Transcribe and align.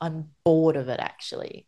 I'm 0.00 0.30
bored 0.44 0.76
of 0.76 0.88
it 0.88 1.00
actually. 1.00 1.66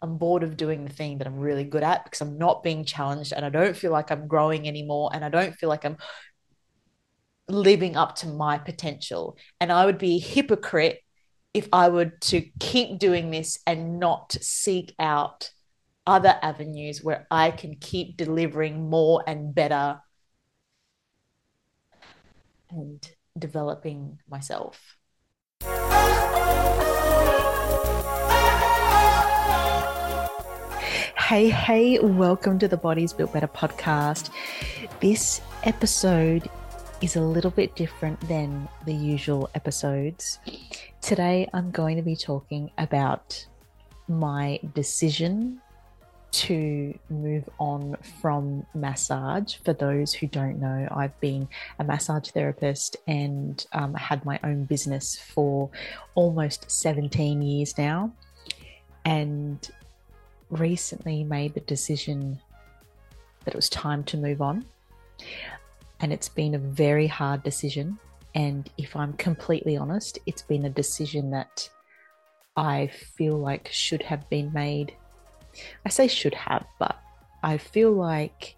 I'm 0.00 0.16
bored 0.16 0.42
of 0.44 0.56
doing 0.56 0.84
the 0.84 0.92
thing 0.92 1.18
that 1.18 1.26
I'm 1.26 1.38
really 1.38 1.64
good 1.64 1.82
at 1.82 2.04
because 2.04 2.20
I'm 2.20 2.38
not 2.38 2.62
being 2.62 2.84
challenged 2.84 3.32
and 3.32 3.44
I 3.44 3.48
don't 3.48 3.76
feel 3.76 3.90
like 3.90 4.10
I'm 4.10 4.28
growing 4.28 4.68
anymore 4.68 5.10
and 5.12 5.24
I 5.24 5.28
don't 5.28 5.54
feel 5.54 5.68
like 5.68 5.84
I'm 5.84 5.96
living 7.48 7.96
up 7.96 8.14
to 8.16 8.28
my 8.28 8.58
potential. 8.58 9.36
And 9.60 9.72
I 9.72 9.86
would 9.86 9.98
be 9.98 10.16
a 10.16 10.20
hypocrite 10.20 11.00
if 11.54 11.68
I 11.72 11.88
were 11.88 12.12
to 12.20 12.42
keep 12.60 12.98
doing 12.98 13.30
this 13.30 13.58
and 13.66 13.98
not 13.98 14.36
seek 14.40 14.94
out 14.98 15.50
other 16.06 16.38
avenues 16.42 17.02
where 17.02 17.26
I 17.30 17.50
can 17.50 17.76
keep 17.76 18.16
delivering 18.16 18.88
more 18.88 19.24
and 19.26 19.54
better 19.54 20.00
and 22.70 23.08
developing 23.36 24.18
myself. 24.28 24.97
Hey, 31.28 31.50
hey, 31.50 31.98
welcome 31.98 32.58
to 32.58 32.68
the 32.68 32.78
Bodies 32.78 33.12
Built 33.12 33.34
Better 33.34 33.48
podcast. 33.48 34.30
This 35.00 35.42
episode 35.62 36.48
is 37.02 37.16
a 37.16 37.20
little 37.20 37.50
bit 37.50 37.76
different 37.76 38.18
than 38.28 38.66
the 38.86 38.94
usual 38.94 39.50
episodes. 39.54 40.38
Today, 41.02 41.46
I'm 41.52 41.70
going 41.70 41.96
to 41.96 42.02
be 42.02 42.16
talking 42.16 42.70
about 42.78 43.44
my 44.08 44.58
decision 44.74 45.60
to 46.30 46.98
move 47.10 47.46
on 47.58 47.98
from 48.22 48.64
massage. 48.74 49.56
For 49.56 49.74
those 49.74 50.14
who 50.14 50.28
don't 50.28 50.58
know, 50.58 50.88
I've 50.90 51.20
been 51.20 51.46
a 51.78 51.84
massage 51.84 52.30
therapist 52.30 52.96
and 53.06 53.66
um, 53.74 53.92
had 53.92 54.24
my 54.24 54.40
own 54.42 54.64
business 54.64 55.18
for 55.18 55.68
almost 56.14 56.70
17 56.70 57.42
years 57.42 57.76
now. 57.76 58.12
And 59.04 59.70
recently 60.50 61.24
made 61.24 61.54
the 61.54 61.60
decision 61.60 62.40
that 63.44 63.54
it 63.54 63.56
was 63.56 63.68
time 63.68 64.04
to 64.04 64.16
move 64.16 64.42
on. 64.42 64.64
And 66.00 66.12
it's 66.12 66.28
been 66.28 66.54
a 66.54 66.58
very 66.58 67.06
hard 67.06 67.42
decision. 67.42 67.98
And 68.34 68.70
if 68.78 68.94
I'm 68.94 69.14
completely 69.14 69.76
honest, 69.76 70.18
it's 70.26 70.42
been 70.42 70.64
a 70.64 70.70
decision 70.70 71.30
that 71.30 71.68
I 72.56 72.88
feel 72.88 73.38
like 73.38 73.68
should 73.70 74.02
have 74.02 74.28
been 74.28 74.52
made. 74.52 74.94
I 75.84 75.88
say 75.88 76.08
should 76.08 76.34
have, 76.34 76.64
but 76.78 76.98
I 77.42 77.58
feel 77.58 77.92
like 77.92 78.56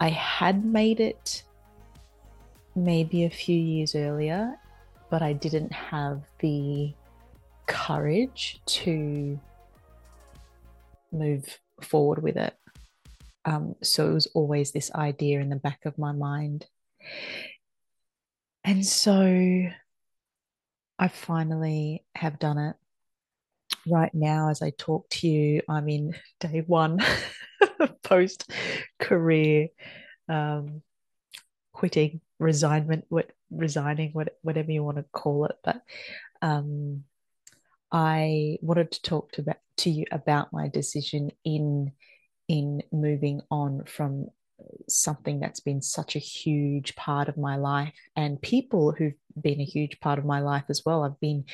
I 0.00 0.08
had 0.08 0.64
made 0.64 1.00
it 1.00 1.44
maybe 2.74 3.24
a 3.24 3.30
few 3.30 3.58
years 3.58 3.94
earlier, 3.94 4.56
but 5.10 5.22
I 5.22 5.32
didn't 5.32 5.72
have 5.72 6.22
the 6.40 6.92
courage 7.66 8.60
to 8.66 9.38
move 11.12 11.58
forward 11.80 12.22
with 12.22 12.36
it. 12.36 12.54
Um, 13.44 13.74
so 13.82 14.10
it 14.10 14.14
was 14.14 14.26
always 14.34 14.72
this 14.72 14.92
idea 14.94 15.40
in 15.40 15.48
the 15.48 15.56
back 15.56 15.84
of 15.84 15.98
my 15.98 16.12
mind. 16.12 16.66
And 18.64 18.86
so 18.86 19.66
I 20.98 21.08
finally 21.08 22.04
have 22.14 22.38
done 22.38 22.58
it. 22.58 22.76
Right 23.86 24.14
now, 24.14 24.50
as 24.50 24.62
I 24.62 24.70
talk 24.70 25.08
to 25.10 25.28
you, 25.28 25.62
I'm 25.68 25.88
in 25.88 26.14
day 26.38 26.62
one 26.64 27.00
post 28.04 28.48
career 29.00 29.68
um, 30.28 30.82
quitting, 31.72 32.20
resignment, 32.38 33.06
what 33.08 33.32
resigning, 33.50 34.10
what, 34.12 34.38
whatever 34.42 34.70
you 34.70 34.84
want 34.84 34.98
to 34.98 35.04
call 35.12 35.46
it. 35.46 35.56
But 35.64 35.82
um, 36.40 37.02
I 37.92 38.58
wanted 38.62 38.90
to 38.92 39.02
talk 39.02 39.32
to, 39.32 39.44
to 39.78 39.90
you 39.90 40.06
about 40.10 40.52
my 40.52 40.68
decision 40.68 41.30
in 41.44 41.92
in 42.48 42.82
moving 42.90 43.40
on 43.50 43.84
from 43.84 44.26
something 44.88 45.40
that's 45.40 45.60
been 45.60 45.82
such 45.82 46.16
a 46.16 46.20
huge 46.20 46.94
part 46.96 47.28
of 47.28 47.36
my 47.36 47.56
life 47.56 47.94
and 48.16 48.40
people 48.40 48.92
who've 48.92 49.14
been 49.40 49.60
a 49.60 49.64
huge 49.64 49.98
part 50.00 50.18
of 50.18 50.24
my 50.24 50.40
life 50.40 50.64
as 50.68 50.82
well. 50.84 51.02
I've 51.02 51.20
been 51.20 51.44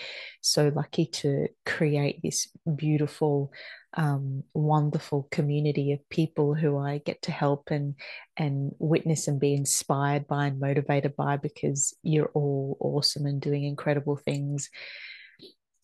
so 0.40 0.72
lucky 0.74 1.06
to 1.06 1.48
create 1.64 2.20
this 2.22 2.48
beautiful, 2.76 3.52
um, 3.94 4.42
wonderful 4.54 5.28
community 5.30 5.92
of 5.92 6.08
people 6.10 6.54
who 6.54 6.78
I 6.78 6.98
get 6.98 7.22
to 7.22 7.32
help 7.32 7.70
and 7.70 7.94
and 8.36 8.72
witness 8.78 9.28
and 9.28 9.40
be 9.40 9.54
inspired 9.54 10.26
by 10.26 10.46
and 10.46 10.60
motivated 10.60 11.16
by 11.16 11.36
because 11.36 11.96
you're 12.02 12.30
all 12.34 12.76
awesome 12.80 13.26
and 13.26 13.40
doing 13.40 13.64
incredible 13.64 14.16
things. 14.16 14.70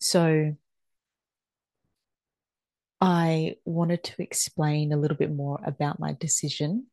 So 0.05 0.55
I 3.01 3.55
wanted 3.65 4.03
to 4.03 4.21
explain 4.21 4.93
a 4.93 4.97
little 4.97 5.17
bit 5.17 5.33
more 5.33 5.59
about 5.65 5.99
my 5.99 6.15
decision. 6.19 6.85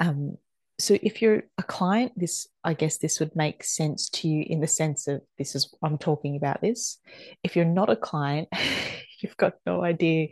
Um, 0.00 0.36
so 0.80 0.98
if 1.00 1.22
you're 1.22 1.44
a 1.58 1.62
client, 1.62 2.12
this 2.16 2.48
I 2.64 2.74
guess 2.74 2.98
this 2.98 3.20
would 3.20 3.36
make 3.36 3.62
sense 3.62 4.08
to 4.10 4.28
you 4.28 4.44
in 4.44 4.60
the 4.60 4.66
sense 4.66 5.06
of 5.06 5.20
this 5.38 5.54
is 5.54 5.72
I'm 5.80 5.96
talking 5.96 6.34
about 6.34 6.60
this. 6.60 6.98
If 7.44 7.54
you're 7.54 7.64
not 7.64 7.88
a 7.88 7.94
client, 7.94 8.48
you've 9.20 9.36
got 9.36 9.54
no 9.64 9.84
idea 9.84 10.28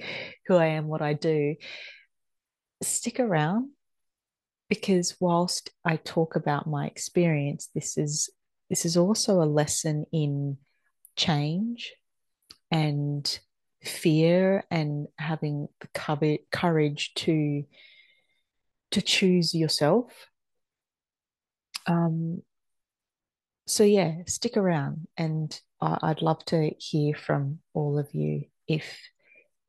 who 0.47 0.57
I 0.57 0.67
am, 0.67 0.89
what 0.89 1.03
I 1.03 1.13
do. 1.13 1.55
Stick 2.83 3.21
around 3.21 3.71
because 4.69 5.17
whilst 5.21 5.71
I 5.85 5.97
talk 5.97 6.35
about 6.35 6.67
my 6.67 6.89
experience, 6.89 7.69
this 7.77 7.97
is 7.97 8.29
this 8.71 8.85
is 8.85 8.97
also 8.97 9.41
a 9.41 9.47
lesson 9.47 10.05
in 10.11 10.59
change 11.15 11.93
and 12.71 13.39
fear 13.83 14.65
and 14.71 15.07
having 15.19 15.69
the 15.81 16.39
courage 16.51 17.15
to 17.15 17.65
to 18.91 19.03
choose 19.03 19.55
yourself. 19.55 20.13
Um 21.87 22.43
so 23.67 23.85
yeah 23.85 24.15
stick 24.27 24.57
around 24.57 25.07
and 25.19 25.61
i'd 25.83 26.23
love 26.23 26.43
to 26.47 26.71
hear 26.79 27.15
from 27.15 27.59
all 27.75 27.99
of 27.99 28.09
you 28.15 28.43
if 28.67 28.99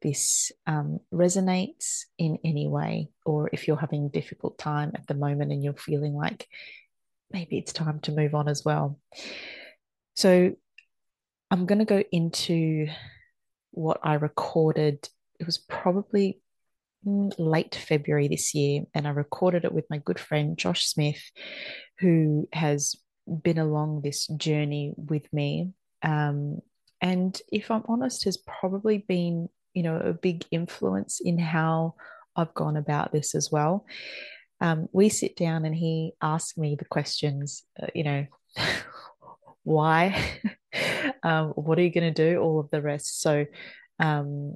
this 0.01 0.51
um, 0.67 0.99
resonates 1.13 2.03
in 2.17 2.37
any 2.43 2.67
way 2.67 3.09
or 3.25 3.49
if 3.51 3.67
you're 3.67 3.77
having 3.77 4.05
a 4.05 4.09
difficult 4.09 4.57
time 4.57 4.91
at 4.95 5.05
the 5.07 5.13
moment 5.13 5.51
and 5.51 5.63
you're 5.63 5.73
feeling 5.73 6.13
like 6.13 6.47
maybe 7.31 7.57
it's 7.57 7.73
time 7.73 7.99
to 8.01 8.11
move 8.11 8.33
on 8.33 8.47
as 8.47 8.63
well. 8.63 8.99
So 10.15 10.53
i'm 11.51 11.65
going 11.65 11.79
to 11.79 11.85
go 11.85 12.03
into 12.11 12.87
what 13.71 13.99
I 14.03 14.15
recorded. 14.15 15.07
It 15.39 15.45
was 15.45 15.57
probably 15.57 16.41
late 17.03 17.75
February 17.75 18.27
this 18.27 18.53
year, 18.53 18.83
and 18.93 19.07
I 19.07 19.11
recorded 19.11 19.65
it 19.65 19.71
with 19.71 19.85
my 19.89 19.97
good 19.97 20.19
friend 20.19 20.57
Josh 20.57 20.85
Smith, 20.85 21.21
who 21.99 22.47
has 22.53 22.95
been 23.43 23.57
along 23.57 24.01
this 24.01 24.27
journey 24.27 24.93
with 24.97 25.31
me. 25.31 25.71
Um, 26.03 26.59
and 27.01 27.39
if 27.51 27.71
I'm 27.71 27.83
honest, 27.87 28.25
has 28.25 28.37
probably 28.37 29.05
been, 29.07 29.49
you 29.73 29.83
know, 29.83 29.97
a 29.97 30.13
big 30.13 30.45
influence 30.51 31.21
in 31.23 31.37
how 31.37 31.95
I've 32.35 32.53
gone 32.53 32.75
about 32.75 33.11
this 33.11 33.35
as 33.35 33.49
well. 33.51 33.85
Um, 34.61 34.89
we 34.91 35.07
sit 35.07 35.37
down 35.37 35.63
and 35.63 35.73
he 35.73 36.13
asks 36.21 36.57
me 36.57 36.75
the 36.75 36.85
questions, 36.85 37.63
uh, 37.81 37.87
you 37.95 38.03
know, 38.03 38.25
why 39.63 40.41
um, 41.23 41.49
what 41.49 41.77
are 41.79 41.83
you 41.83 41.91
going 41.91 42.13
to 42.13 42.31
do 42.31 42.39
all 42.39 42.59
of 42.59 42.69
the 42.69 42.81
rest? 42.81 43.21
So 43.21 43.45
um, 43.99 44.55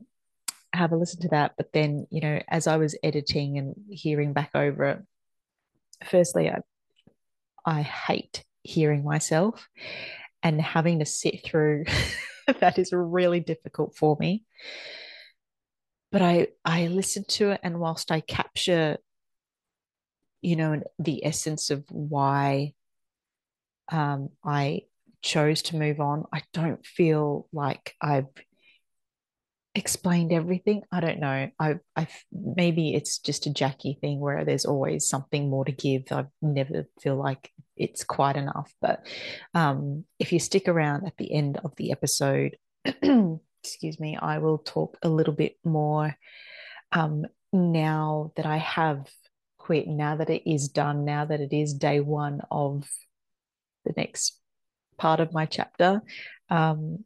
have 0.73 0.91
a 0.91 0.95
listen 0.95 1.21
to 1.21 1.27
that 1.29 1.53
but 1.55 1.71
then 1.71 2.07
you 2.09 2.19
know 2.19 2.41
as 2.47 2.65
i 2.65 2.77
was 2.77 2.97
editing 3.03 3.59
and 3.59 3.75
hearing 3.91 4.33
back 4.33 4.49
over 4.55 4.85
it 4.85 4.99
firstly 6.03 6.49
i 6.49 6.57
i 7.63 7.83
hate 7.83 8.43
hearing 8.63 9.03
myself 9.03 9.69
and 10.41 10.61
having 10.61 10.99
to 10.99 11.05
sit 11.05 11.45
through 11.45 11.85
that 12.59 12.77
is 12.77 12.91
really 12.91 13.39
difficult 13.39 13.95
for 13.95 14.17
me. 14.19 14.43
But 16.11 16.21
i 16.21 16.47
i 16.63 16.87
listen 16.87 17.25
to 17.29 17.51
it 17.51 17.61
and 17.63 17.79
whilst 17.79 18.11
i 18.11 18.19
capture 18.19 18.97
you 20.41 20.55
know 20.55 20.81
the 20.99 21.25
essence 21.25 21.71
of 21.71 21.83
why 21.89 22.73
um, 23.91 24.29
I 24.43 24.83
chose 25.23 25.63
to 25.63 25.77
move 25.77 25.99
on. 25.99 26.25
I 26.31 26.43
don't 26.53 26.85
feel 26.85 27.47
like 27.51 27.95
I've 28.01 28.27
explained 29.75 30.31
everything. 30.31 30.83
I 30.91 30.99
don't 30.99 31.19
know. 31.19 31.49
I 31.59 31.79
I 31.95 32.07
maybe 32.31 32.93
it's 32.93 33.17
just 33.17 33.47
a 33.47 33.53
Jackie 33.53 33.97
thing 33.99 34.19
where 34.19 34.45
there's 34.45 34.65
always 34.65 35.07
something 35.07 35.49
more 35.49 35.65
to 35.65 35.71
give. 35.71 36.03
I 36.11 36.25
never 36.41 36.85
feel 37.01 37.15
like 37.15 37.51
it's 37.75 38.03
quite 38.03 38.35
enough. 38.35 38.71
But 38.81 39.07
um, 39.53 40.05
if 40.19 40.31
you 40.31 40.39
stick 40.39 40.67
around 40.67 41.07
at 41.07 41.17
the 41.17 41.33
end 41.33 41.59
of 41.63 41.75
the 41.77 41.91
episode, 41.91 42.57
excuse 42.85 43.99
me, 43.99 44.17
I 44.21 44.37
will 44.37 44.59
talk 44.59 44.97
a 45.01 45.09
little 45.09 45.33
bit 45.33 45.57
more 45.63 46.15
um, 46.91 47.25
now 47.51 48.31
that 48.35 48.45
I 48.45 48.57
have 48.57 49.09
quit, 49.57 49.87
now 49.87 50.17
that 50.17 50.29
it 50.29 50.49
is 50.49 50.69
done, 50.69 51.05
now 51.05 51.25
that 51.25 51.41
it 51.41 51.53
is 51.53 51.73
day 51.73 51.99
one 51.99 52.41
of 52.51 52.87
the 53.85 53.93
next 53.97 54.39
part 54.97 55.19
of 55.19 55.33
my 55.33 55.45
chapter 55.45 56.01
um, 56.49 57.03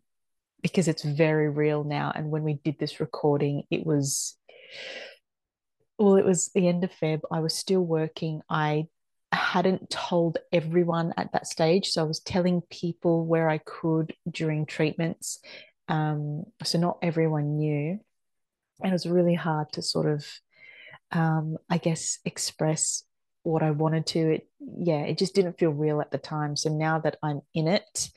because 0.61 0.87
it's 0.87 1.03
very 1.03 1.49
real 1.49 1.83
now. 1.83 2.11
And 2.13 2.29
when 2.29 2.43
we 2.43 2.59
did 2.63 2.77
this 2.79 2.99
recording, 2.99 3.63
it 3.69 3.85
was 3.85 4.37
well, 5.97 6.15
it 6.15 6.25
was 6.25 6.49
the 6.53 6.67
end 6.67 6.83
of 6.83 6.91
Feb. 6.91 7.21
I 7.31 7.39
was 7.39 7.55
still 7.55 7.81
working. 7.81 8.41
I 8.49 8.87
hadn't 9.31 9.89
told 9.89 10.37
everyone 10.51 11.13
at 11.17 11.31
that 11.33 11.47
stage. 11.47 11.87
So 11.87 12.01
I 12.01 12.07
was 12.07 12.19
telling 12.19 12.61
people 12.69 13.25
where 13.25 13.49
I 13.49 13.57
could 13.57 14.13
during 14.29 14.65
treatments. 14.65 15.39
Um, 15.87 16.43
so 16.63 16.77
not 16.77 16.99
everyone 17.01 17.57
knew. 17.57 17.99
And 18.81 18.89
it 18.89 18.93
was 18.93 19.07
really 19.07 19.33
hard 19.33 19.71
to 19.73 19.81
sort 19.81 20.05
of, 20.05 20.25
um, 21.11 21.57
I 21.69 21.77
guess, 21.77 22.19
express 22.25 23.03
what 23.47 23.63
I 23.63 23.71
wanted 23.71 24.05
to. 24.07 24.33
It, 24.33 24.47
yeah, 24.59 25.01
it 25.01 25.17
just 25.17 25.33
didn't 25.33 25.57
feel 25.57 25.71
real 25.71 26.01
at 26.01 26.11
the 26.11 26.17
time. 26.17 26.55
So 26.55 26.69
now 26.69 26.99
that 26.99 27.17
I'm 27.23 27.41
in 27.53 27.67
it, 27.67 28.09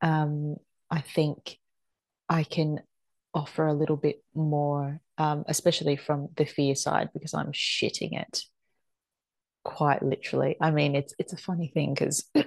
um, 0.00 0.56
I 0.90 1.00
think 1.00 1.58
I 2.28 2.44
can 2.44 2.80
offer 3.34 3.66
a 3.66 3.74
little 3.74 3.96
bit 3.96 4.22
more, 4.34 5.00
um, 5.18 5.44
especially 5.48 5.96
from 5.96 6.28
the 6.36 6.44
fear 6.44 6.74
side, 6.74 7.10
because 7.12 7.34
I'm 7.34 7.52
shitting 7.52 8.18
it 8.20 8.42
quite 9.64 10.02
literally. 10.02 10.56
I 10.60 10.70
mean, 10.70 10.94
it's 10.94 11.14
it's 11.18 11.32
a 11.32 11.38
funny 11.38 11.68
thing 11.68 11.92
because 11.92 12.30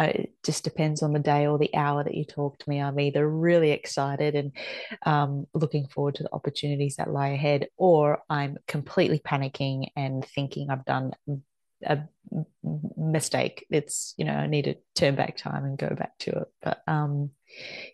it 0.00 0.32
just 0.44 0.64
depends 0.64 1.02
on 1.02 1.12
the 1.12 1.18
day 1.18 1.46
or 1.46 1.58
the 1.58 1.74
hour 1.74 2.04
that 2.04 2.14
you 2.14 2.24
talk 2.24 2.58
to 2.58 2.68
me. 2.70 2.80
I'm 2.80 3.00
either 3.00 3.28
really 3.28 3.72
excited 3.72 4.34
and 4.34 4.52
um, 5.04 5.46
looking 5.54 5.88
forward 5.88 6.16
to 6.16 6.22
the 6.22 6.32
opportunities 6.32 6.96
that 6.96 7.10
lie 7.10 7.28
ahead, 7.28 7.68
or 7.76 8.22
I'm 8.30 8.58
completely 8.66 9.18
panicking 9.18 9.88
and 9.96 10.24
thinking 10.24 10.70
I've 10.70 10.84
done 10.84 11.12
a 11.84 12.00
mistake. 12.96 13.66
It's 13.70 14.14
you 14.16 14.24
know 14.24 14.34
I 14.34 14.46
need 14.46 14.66
to 14.66 14.76
turn 14.94 15.14
back 15.14 15.36
time 15.36 15.64
and 15.64 15.78
go 15.78 15.88
back 15.88 16.16
to 16.20 16.30
it. 16.30 16.48
But 16.62 16.82
um, 16.86 17.30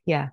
yeah, 0.05 0.31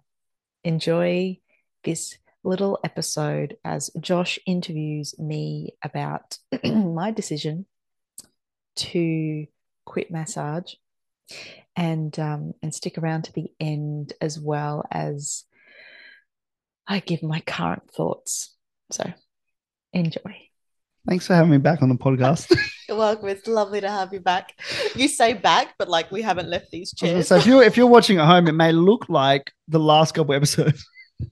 enjoy 0.63 1.39
this 1.83 2.17
little 2.43 2.79
episode 2.83 3.57
as 3.63 3.91
Josh 3.99 4.39
interviews 4.45 5.17
me 5.19 5.75
about 5.83 6.37
my 6.63 7.11
decision 7.11 7.65
to 8.75 9.45
quit 9.85 10.11
massage 10.11 10.73
and 11.75 12.17
um, 12.19 12.53
and 12.61 12.73
stick 12.73 12.97
around 12.97 13.23
to 13.25 13.33
the 13.33 13.51
end 13.59 14.13
as 14.21 14.39
well 14.39 14.85
as 14.91 15.45
I 16.87 16.99
give 16.99 17.23
my 17.23 17.41
current 17.41 17.89
thoughts. 17.91 18.55
So 18.91 19.11
enjoy. 19.93 20.47
Thanks 21.07 21.25
for 21.25 21.33
having 21.33 21.51
me 21.51 21.57
back 21.57 21.81
on 21.81 21.89
the 21.89 21.95
podcast. 21.95 22.55
You're 22.87 22.97
welcome. 22.97 23.29
It's 23.29 23.47
lovely 23.47 23.81
to 23.81 23.89
have 23.89 24.13
you 24.13 24.19
back. 24.19 24.53
You 24.95 25.07
say 25.07 25.33
back, 25.33 25.73
but 25.79 25.89
like 25.89 26.11
we 26.11 26.21
haven't 26.21 26.49
left 26.49 26.69
these 26.71 26.93
chairs. 26.93 27.27
So 27.27 27.37
if 27.37 27.45
you're 27.45 27.63
if 27.63 27.77
you're 27.77 27.87
watching 27.87 28.19
at 28.19 28.25
home, 28.25 28.47
it 28.47 28.53
may 28.53 28.71
look 28.71 29.09
like 29.09 29.51
the 29.67 29.79
last 29.79 30.13
couple 30.13 30.35
episodes 30.35 30.85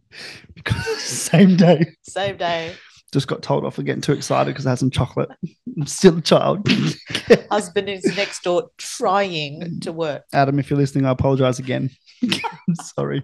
because 0.55 0.97
same 1.01 1.55
day. 1.55 1.95
Same 2.03 2.37
day 2.37 2.75
just 3.11 3.27
got 3.27 3.41
told 3.41 3.65
off 3.65 3.75
for 3.75 3.83
getting 3.83 4.01
too 4.01 4.13
excited 4.13 4.51
because 4.51 4.65
I 4.65 4.71
had 4.71 4.79
some 4.79 4.91
chocolate. 4.91 5.29
I'm 5.77 5.87
still 5.87 6.17
a 6.17 6.21
child. 6.21 6.67
Husband 7.51 7.89
is 7.89 8.05
next 8.15 8.43
door 8.43 8.69
trying 8.77 9.79
to 9.81 9.91
work. 9.91 10.23
Adam, 10.31 10.59
if 10.59 10.69
you're 10.69 10.77
listening, 10.77 11.05
I 11.05 11.11
apologize 11.11 11.59
again. 11.59 11.89
Sorry. 12.95 13.23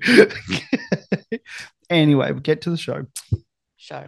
anyway, 1.90 2.32
we 2.32 2.40
get 2.42 2.62
to 2.62 2.72
the 2.72 2.78
show. 2.78 3.06
Show. 3.78 4.08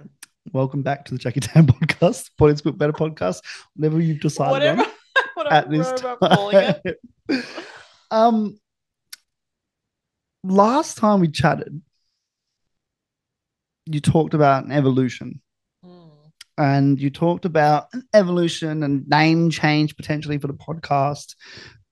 Welcome 0.51 0.81
back 0.81 1.06
to 1.06 1.13
the 1.13 1.19
Jackie 1.19 1.41
Tann 1.41 1.68
podcast, 1.68 2.31
Bodies 2.38 2.62
Built 2.62 2.77
Better 2.77 2.94
podcast. 2.94 3.41
Whatever 3.75 4.01
you've 4.01 4.21
decided 4.21 4.51
whatever, 4.51 4.81
on 4.81 4.89
whatever 5.35 5.56
at 5.56 5.69
this 5.69 5.91
time. 6.01 7.44
um, 8.09 8.59
last 10.44 10.97
time 10.97 11.19
we 11.19 11.27
chatted, 11.27 11.81
you 13.85 14.00
talked 14.00 14.33
about 14.33 14.65
an 14.65 14.71
evolution 14.71 15.41
and 16.57 17.00
you 17.00 17.09
talked 17.09 17.45
about 17.45 17.88
evolution 18.13 18.83
and 18.83 19.07
name 19.07 19.50
change 19.50 19.95
potentially 19.95 20.38
for 20.38 20.48
the 20.48 20.54
podcast 20.54 21.36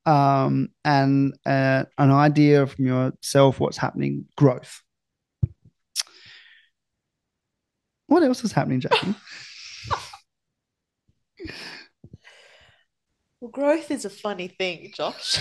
um, 0.06 0.70
and 0.84 1.34
uh, 1.46 1.86
an 1.98 2.12
idea 2.12 2.66
from 2.68 2.86
yourself 2.86 3.60
what's 3.60 3.78
happening 3.78 4.26
growth. 4.36 4.82
What 8.08 8.24
else 8.24 8.44
is 8.44 8.52
happening 8.52 8.82
jackie? 8.82 9.16
Well 13.42 13.52
growth 13.52 13.92
is 13.92 14.06
a 14.06 14.10
funny 14.10 14.48
thing 14.48 14.92
josh. 14.96 15.38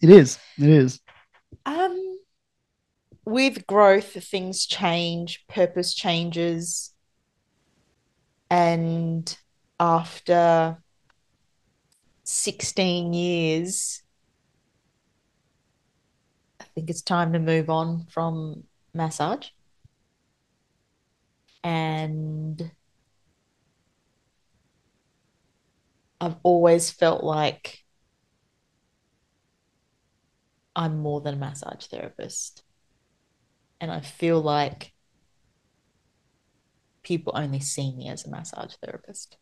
It 0.00 0.10
is. 0.10 0.38
It 0.58 0.68
is. 0.68 1.00
Um 1.64 2.18
with 3.24 3.66
growth 3.66 4.22
things 4.24 4.66
change 4.66 5.44
purpose 5.48 5.94
changes 5.94 6.92
and 8.50 9.36
after 9.78 10.78
16 12.24 13.12
years, 13.12 14.02
I 16.60 16.64
think 16.74 16.90
it's 16.90 17.02
time 17.02 17.32
to 17.32 17.38
move 17.38 17.70
on 17.70 18.06
from 18.06 18.64
massage. 18.94 19.48
And 21.64 22.70
I've 26.20 26.36
always 26.42 26.90
felt 26.90 27.24
like 27.24 27.84
I'm 30.74 30.98
more 30.98 31.20
than 31.20 31.34
a 31.34 31.38
massage 31.38 31.86
therapist. 31.86 32.62
And 33.80 33.90
I 33.90 34.00
feel 34.00 34.40
like 34.40 34.92
people 37.06 37.32
only 37.36 37.60
see 37.60 37.94
me 37.94 38.08
as 38.08 38.26
a 38.26 38.30
massage 38.30 38.74
therapist. 38.84 39.36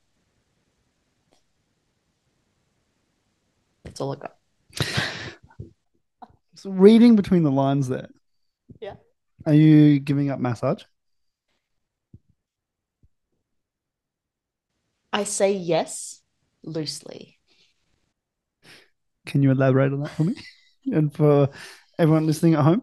That's 3.85 4.01
all 4.03 4.13
I 4.13 4.17
got. 4.17 4.37
So 6.57 6.71
reading 6.71 7.17
between 7.17 7.43
the 7.43 7.51
lines 7.51 7.89
there. 7.89 8.09
Yeah. 8.81 8.95
Are 9.47 9.55
you 9.55 9.99
giving 9.99 10.31
up 10.31 10.39
massage? 10.39 10.83
I 15.13 15.25
say 15.25 15.53
yes 15.53 16.21
loosely. 16.63 17.39
Can 19.27 19.43
you 19.43 19.51
elaborate 19.51 19.93
on 19.93 20.01
that 20.01 20.11
for 20.11 20.25
me? 20.25 20.35
and 20.93 21.13
for 21.13 21.49
everyone 21.99 22.27
listening 22.27 22.55
at 22.55 22.63
home 22.63 22.83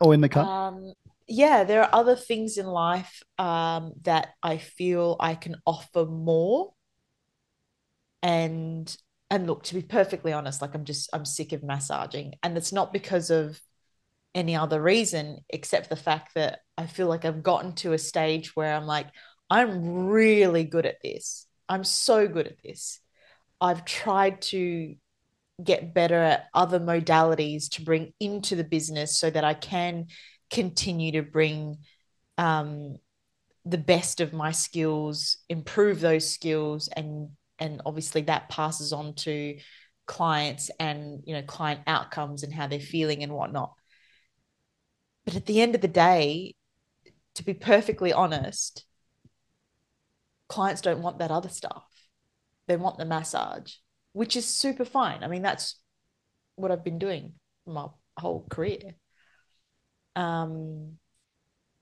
or 0.00 0.14
in 0.14 0.20
the 0.20 0.28
car? 0.28 0.68
Um, 0.68 0.92
yeah, 1.28 1.64
there 1.64 1.82
are 1.82 1.90
other 1.92 2.16
things 2.16 2.56
in 2.58 2.66
life 2.66 3.22
um, 3.38 3.92
that 4.02 4.30
I 4.42 4.58
feel 4.58 5.16
I 5.20 5.34
can 5.34 5.56
offer 5.66 6.04
more. 6.04 6.72
And 8.22 8.94
and 9.30 9.46
look, 9.46 9.64
to 9.64 9.74
be 9.74 9.82
perfectly 9.82 10.32
honest, 10.32 10.60
like 10.60 10.74
I'm 10.74 10.84
just 10.84 11.10
I'm 11.12 11.24
sick 11.24 11.52
of 11.52 11.62
massaging, 11.62 12.34
and 12.42 12.56
it's 12.56 12.72
not 12.72 12.92
because 12.92 13.30
of 13.30 13.60
any 14.34 14.56
other 14.56 14.80
reason 14.80 15.38
except 15.50 15.88
the 15.90 15.96
fact 15.96 16.34
that 16.34 16.60
I 16.78 16.86
feel 16.86 17.06
like 17.06 17.24
I've 17.24 17.42
gotten 17.42 17.74
to 17.76 17.92
a 17.92 17.98
stage 17.98 18.56
where 18.56 18.74
I'm 18.74 18.86
like, 18.86 19.08
I'm 19.50 20.06
really 20.06 20.64
good 20.64 20.86
at 20.86 21.02
this. 21.02 21.46
I'm 21.68 21.84
so 21.84 22.26
good 22.28 22.46
at 22.46 22.62
this. 22.62 23.00
I've 23.60 23.84
tried 23.84 24.42
to 24.42 24.94
get 25.62 25.94
better 25.94 26.16
at 26.16 26.46
other 26.54 26.80
modalities 26.80 27.70
to 27.70 27.82
bring 27.82 28.12
into 28.18 28.56
the 28.56 28.64
business 28.64 29.16
so 29.16 29.30
that 29.30 29.44
I 29.44 29.54
can 29.54 30.06
continue 30.52 31.12
to 31.12 31.22
bring 31.22 31.78
um, 32.38 32.98
the 33.64 33.78
best 33.78 34.20
of 34.20 34.32
my 34.32 34.52
skills, 34.52 35.38
improve 35.48 36.00
those 36.00 36.28
skills, 36.30 36.88
and 36.88 37.30
and 37.58 37.80
obviously 37.86 38.22
that 38.22 38.48
passes 38.48 38.92
on 38.92 39.14
to 39.14 39.56
clients 40.06 40.70
and 40.78 41.22
you 41.26 41.34
know 41.34 41.42
client 41.42 41.80
outcomes 41.86 42.42
and 42.42 42.52
how 42.52 42.66
they're 42.66 42.80
feeling 42.80 43.22
and 43.22 43.32
whatnot. 43.32 43.72
But 45.24 45.36
at 45.36 45.46
the 45.46 45.60
end 45.60 45.74
of 45.74 45.80
the 45.80 45.88
day, 45.88 46.54
to 47.36 47.44
be 47.44 47.54
perfectly 47.54 48.12
honest, 48.12 48.84
clients 50.48 50.82
don't 50.82 51.02
want 51.02 51.18
that 51.18 51.30
other 51.30 51.48
stuff. 51.48 51.86
They 52.66 52.76
want 52.76 52.98
the 52.98 53.04
massage, 53.04 53.74
which 54.12 54.36
is 54.36 54.46
super 54.46 54.84
fine. 54.84 55.22
I 55.22 55.28
mean, 55.28 55.42
that's 55.42 55.76
what 56.56 56.70
I've 56.70 56.84
been 56.84 56.98
doing 56.98 57.34
my 57.64 57.86
whole 58.18 58.46
career 58.50 58.96
um, 60.16 60.98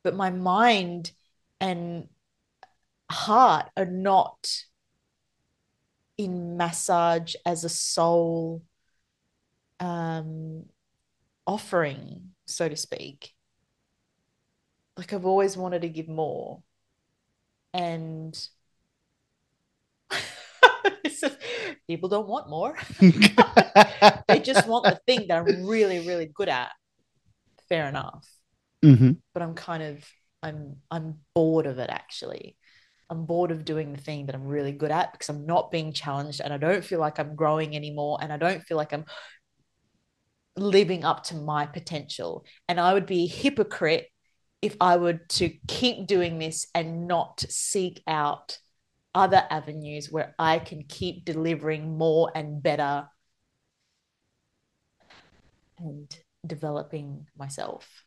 but 0.02 0.14
my 0.14 0.30
mind 0.30 1.12
and 1.60 2.08
heart 3.10 3.66
are 3.76 3.87
not 3.87 4.64
in 6.16 6.56
massage 6.56 7.34
as 7.44 7.64
a 7.64 7.68
soul 7.68 8.62
um, 9.80 10.64
offering, 11.46 12.30
so 12.46 12.68
to 12.68 12.76
speak. 12.76 13.32
Like 14.96 15.12
I've 15.12 15.26
always 15.26 15.56
wanted 15.56 15.82
to 15.82 15.88
give 15.88 16.08
more. 16.08 16.62
And 17.72 18.38
people 21.87 22.08
don't 22.08 22.28
want 22.28 22.50
more. 22.50 22.76
they 23.00 24.40
just 24.40 24.66
want 24.66 24.84
the 24.84 25.00
thing 25.06 25.26
that 25.28 25.38
I'm 25.38 25.66
really, 25.66 26.06
really 26.06 26.26
good 26.26 26.49
at 26.49 26.70
fair 27.71 27.89
enough. 27.89 28.29
hmm 28.83 29.12
But 29.33 29.43
I'm 29.43 29.55
kind 29.55 29.83
of 29.83 30.05
I'm 30.43 30.77
I'm 30.91 31.21
bored 31.35 31.67
of 31.67 31.79
it 31.79 31.91
actually. 31.91 32.57
I'm 33.11 33.27
bored 33.27 33.50
of 33.50 33.65
doing 33.65 33.93
the 33.93 34.00
thing 34.00 34.27
that 34.27 34.37
I'm 34.37 34.47
really 34.47 34.73
good 34.73 34.93
at 34.93 35.12
because 35.12 35.31
I'm 35.31 35.47
not 35.47 35.73
being 35.73 35.93
challenged 35.93 36.41
and 36.41 36.53
I 36.53 36.59
don't 36.59 36.85
feel 36.85 37.00
like 37.00 37.19
I'm 37.19 37.35
growing 37.35 37.75
anymore 37.75 38.19
and 38.23 38.33
I 38.33 38.37
don't 38.37 38.62
feel 38.62 38.77
like 38.77 38.93
I'm 38.93 39.05
living 40.57 41.05
up 41.05 41.25
to 41.25 41.37
my 41.37 41.67
potential. 41.67 42.45
And 42.69 42.81
I 42.81 42.93
would 42.95 43.07
be 43.07 43.25
a 43.25 43.29
hypocrite 43.29 44.09
if 44.62 44.77
I 44.81 44.97
were 44.99 45.15
to 45.15 45.50
keep 45.69 46.07
doing 46.07 46.39
this 46.39 46.67
and 46.75 47.09
not 47.09 47.41
seek 47.49 48.03
out 48.07 48.59
other 49.15 49.45
avenues 49.50 50.11
where 50.11 50.35
I 50.39 50.59
can 50.61 50.85
keep 50.85 51.25
delivering 51.25 51.99
more 51.99 52.31
and 52.35 52.62
better 52.62 53.09
and 55.79 56.17
developing 56.47 57.26
myself. 57.37 58.04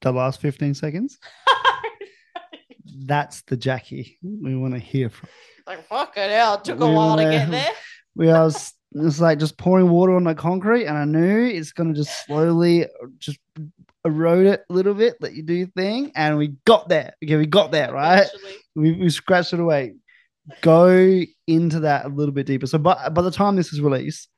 The 0.00 0.12
last 0.12 0.40
15 0.40 0.74
seconds. 0.74 1.18
That's 3.00 3.42
the 3.42 3.56
Jackie 3.56 4.18
we 4.22 4.56
want 4.56 4.74
to 4.74 4.80
hear 4.80 5.10
from. 5.10 5.28
like 5.66 5.86
fucking 5.88 6.22
hell, 6.22 6.54
it 6.54 6.64
took 6.64 6.80
a 6.80 6.86
while 6.86 7.16
to 7.16 7.24
wanna- 7.24 7.30
get 7.30 7.50
there. 7.50 7.72
We 8.14 8.30
are 8.30 8.50
it's 8.92 9.20
like 9.20 9.38
just 9.38 9.58
pouring 9.58 9.90
water 9.90 10.14
on 10.16 10.24
the 10.24 10.34
concrete, 10.34 10.86
and 10.86 10.96
I 10.96 11.04
knew 11.04 11.44
it's 11.46 11.72
gonna 11.72 11.94
just 11.94 12.26
slowly 12.26 12.86
just 13.18 13.38
erode 14.04 14.46
it 14.46 14.64
a 14.68 14.72
little 14.72 14.94
bit, 14.94 15.16
let 15.20 15.34
you 15.34 15.42
do 15.42 15.54
your 15.54 15.66
thing, 15.68 16.12
and 16.14 16.38
we 16.38 16.54
got 16.64 16.88
there. 16.88 17.12
Okay, 17.22 17.36
we 17.36 17.46
got 17.46 17.70
there, 17.70 17.92
right? 17.92 18.26
We, 18.74 18.92
we 18.92 19.10
scratched 19.10 19.52
it 19.52 19.60
away. 19.60 19.94
Go 20.62 21.22
into 21.46 21.80
that 21.80 22.06
a 22.06 22.08
little 22.08 22.32
bit 22.32 22.46
deeper. 22.46 22.66
So, 22.66 22.78
by, 22.78 23.08
by 23.10 23.22
the 23.22 23.30
time 23.30 23.56
this 23.56 23.72
is 23.72 23.80
released, 23.80 24.28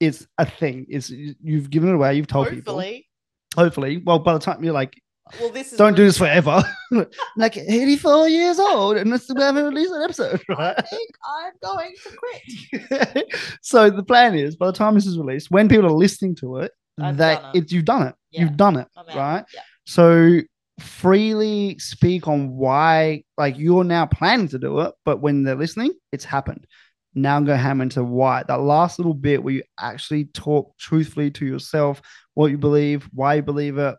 it's 0.00 0.26
a 0.38 0.46
thing. 0.46 0.86
It's 0.88 1.10
you've 1.10 1.70
given 1.70 1.90
it 1.90 1.94
away. 1.94 2.14
You've 2.14 2.26
told 2.26 2.48
people. 2.48 2.74
Hopefully. 2.74 3.08
Hopefully, 3.56 4.02
well, 4.04 4.18
by 4.18 4.34
the 4.34 4.38
time 4.38 4.62
you're 4.62 4.74
like, 4.74 5.00
Well, 5.40 5.50
this 5.50 5.72
is 5.72 5.78
don't 5.78 5.96
do 5.96 6.04
this 6.04 6.18
forever. 6.18 6.62
like 7.36 7.56
84 7.56 8.28
years 8.28 8.58
old, 8.58 8.96
and 8.96 9.18
still 9.20 9.40
haven't 9.40 9.64
released 9.64 9.92
an 9.92 10.02
episode, 10.02 10.42
right? 10.48 10.74
I 10.76 10.82
think 10.82 11.10
I'm 11.24 11.52
going 11.62 11.94
to 12.02 12.16
quit. 12.16 13.34
so 13.62 13.88
the 13.88 14.02
plan 14.02 14.34
is, 14.34 14.56
by 14.56 14.66
the 14.66 14.72
time 14.72 14.94
this 14.94 15.06
is 15.06 15.18
released, 15.18 15.50
when 15.50 15.68
people 15.68 15.86
are 15.86 15.90
listening 15.90 16.34
to 16.36 16.58
it, 16.58 16.72
I've 17.00 17.16
that 17.16 17.54
it. 17.54 17.62
it's 17.62 17.72
you've 17.72 17.84
done 17.84 18.08
it. 18.08 18.14
Yeah. 18.30 18.42
You've 18.42 18.56
done 18.56 18.76
it, 18.76 18.88
right? 19.14 19.44
Yeah. 19.54 19.60
So 19.86 20.40
freely 20.80 21.78
speak 21.78 22.28
on 22.28 22.50
why, 22.56 23.24
like 23.38 23.56
you're 23.58 23.84
now 23.84 24.06
planning 24.06 24.48
to 24.48 24.58
do 24.58 24.80
it, 24.80 24.94
but 25.04 25.20
when 25.20 25.42
they're 25.42 25.54
listening, 25.54 25.92
it's 26.12 26.24
happened. 26.24 26.66
Now 27.16 27.40
go 27.40 27.56
ham 27.56 27.80
into 27.80 28.04
why. 28.04 28.44
That 28.46 28.60
last 28.60 28.98
little 28.98 29.14
bit 29.14 29.42
where 29.42 29.54
you 29.54 29.62
actually 29.80 30.26
talk 30.26 30.76
truthfully 30.78 31.30
to 31.32 31.46
yourself, 31.46 32.02
what 32.34 32.50
you 32.50 32.58
believe, 32.58 33.08
why 33.12 33.36
you 33.36 33.42
believe 33.42 33.78
it, 33.78 33.96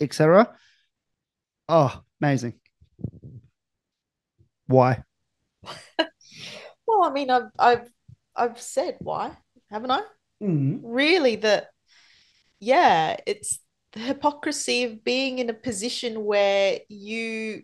etc. 0.00 0.52
Oh, 1.68 2.02
amazing. 2.20 2.54
Why? 4.66 5.02
Well, 6.88 7.02
I 7.02 7.12
mean, 7.12 7.28
I've 7.28 7.50
I've 7.58 7.90
I've 8.34 8.60
said 8.60 8.96
why, 9.00 9.36
haven't 9.70 9.90
I? 9.90 10.00
Mm-hmm. 10.42 10.86
Really, 10.86 11.36
that 11.36 11.68
yeah, 12.60 13.16
it's 13.26 13.58
the 13.92 14.00
hypocrisy 14.00 14.84
of 14.84 15.04
being 15.04 15.38
in 15.38 15.50
a 15.50 15.54
position 15.54 16.24
where 16.24 16.80
you 16.88 17.62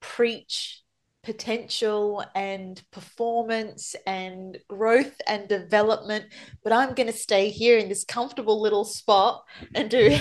preach 0.00 0.82
potential 1.26 2.24
and 2.36 2.80
performance 2.92 3.96
and 4.06 4.58
growth 4.68 5.20
and 5.26 5.48
development, 5.48 6.26
but 6.62 6.72
I'm 6.72 6.94
going 6.94 7.08
to 7.08 7.12
stay 7.12 7.50
here 7.50 7.78
in 7.78 7.88
this 7.88 8.04
comfortable 8.04 8.62
little 8.62 8.84
spot 8.84 9.42
and 9.74 9.90
do 9.90 10.10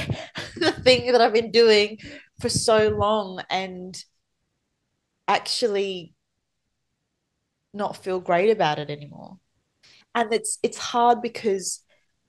the 0.58 0.72
thing 0.72 1.12
that 1.12 1.22
I've 1.22 1.32
been 1.32 1.52
doing 1.52 2.00
for 2.42 2.50
so 2.50 2.90
long 2.90 3.40
and 3.52 3.96
actually 5.28 6.16
not 7.72 8.04
feel 8.04 8.20
great 8.20 8.50
about 8.50 8.80
it 8.80 8.90
anymore. 8.90 9.38
And 10.16 10.34
it's 10.34 10.58
it's 10.64 10.78
hard 10.78 11.22
because 11.22 11.84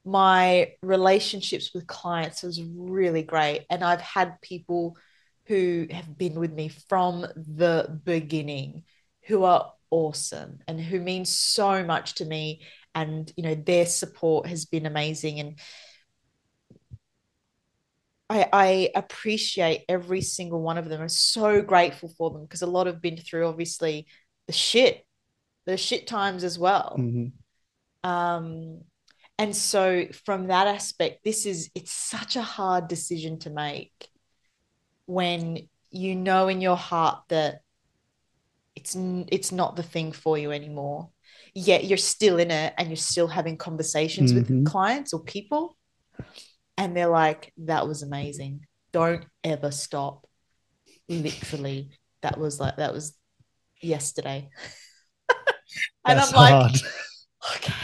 my 0.04 0.72
relationships 0.82 1.70
with 1.74 1.86
clients 1.86 2.42
was 2.42 2.62
really 2.62 3.22
great 3.22 3.64
and 3.70 3.82
I've 3.82 4.02
had 4.02 4.40
people 4.42 4.96
who 5.46 5.86
have 5.90 6.16
been 6.16 6.38
with 6.38 6.52
me 6.52 6.68
from 6.88 7.20
the 7.36 8.00
beginning 8.04 8.84
who 9.26 9.44
are 9.44 9.72
awesome 9.90 10.58
and 10.66 10.80
who 10.80 11.00
mean 11.00 11.24
so 11.24 11.84
much 11.84 12.14
to 12.14 12.24
me 12.24 12.62
and 12.94 13.32
you 13.36 13.42
know 13.42 13.54
their 13.54 13.86
support 13.86 14.46
has 14.46 14.64
been 14.64 14.86
amazing 14.86 15.40
and 15.40 15.58
I, 18.28 18.48
I 18.52 18.90
appreciate 18.94 19.84
every 19.88 20.20
single 20.20 20.60
one 20.60 20.78
of 20.78 20.88
them. 20.88 21.00
I'm 21.00 21.08
so 21.08 21.62
grateful 21.62 22.08
for 22.18 22.30
them 22.30 22.42
because 22.42 22.62
a 22.62 22.66
lot 22.66 22.88
have 22.88 23.00
been 23.00 23.16
through 23.16 23.46
obviously 23.46 24.08
the 24.48 24.52
shit, 24.52 25.06
the 25.64 25.76
shit 25.76 26.06
times 26.06 26.42
as 26.42 26.58
well. 26.58 26.96
Mhm. 26.98 27.32
Um, 28.02 28.80
and 29.38 29.54
so 29.54 30.06
from 30.24 30.48
that 30.48 30.66
aspect, 30.66 31.22
this 31.24 31.46
is 31.46 31.70
it's 31.74 31.92
such 31.92 32.36
a 32.36 32.42
hard 32.42 32.88
decision 32.88 33.38
to 33.40 33.50
make 33.50 34.08
when 35.06 35.68
you 35.90 36.14
know 36.14 36.48
in 36.48 36.60
your 36.60 36.76
heart 36.76 37.22
that 37.28 37.60
it's 38.74 38.94
it's 39.28 39.52
not 39.52 39.76
the 39.76 39.82
thing 39.82 40.12
for 40.12 40.36
you 40.36 40.52
anymore. 40.52 41.10
Yet 41.54 41.84
you're 41.84 41.96
still 41.96 42.38
in 42.38 42.50
it 42.50 42.74
and 42.76 42.88
you're 42.88 42.96
still 42.96 43.28
having 43.28 43.56
conversations 43.56 44.32
Mhm. 44.32 44.34
with 44.34 44.64
clients 44.66 45.12
or 45.14 45.22
people, 45.22 45.76
and 46.76 46.94
they're 46.96 47.08
like, 47.08 47.52
"That 47.56 47.88
was 47.88 48.02
amazing. 48.02 48.66
Don't 48.92 49.24
ever 49.42 49.70
stop." 49.70 50.26
Literally, 51.08 51.90
that 52.22 52.38
was 52.38 52.60
like 52.60 52.76
that 52.76 52.92
was 52.92 53.16
yesterday. 53.80 54.50
and 56.04 56.18
That's 56.18 56.30
I'm 56.30 56.36
like, 56.36 56.52
hard. 56.52 56.80
okay. 57.56 57.74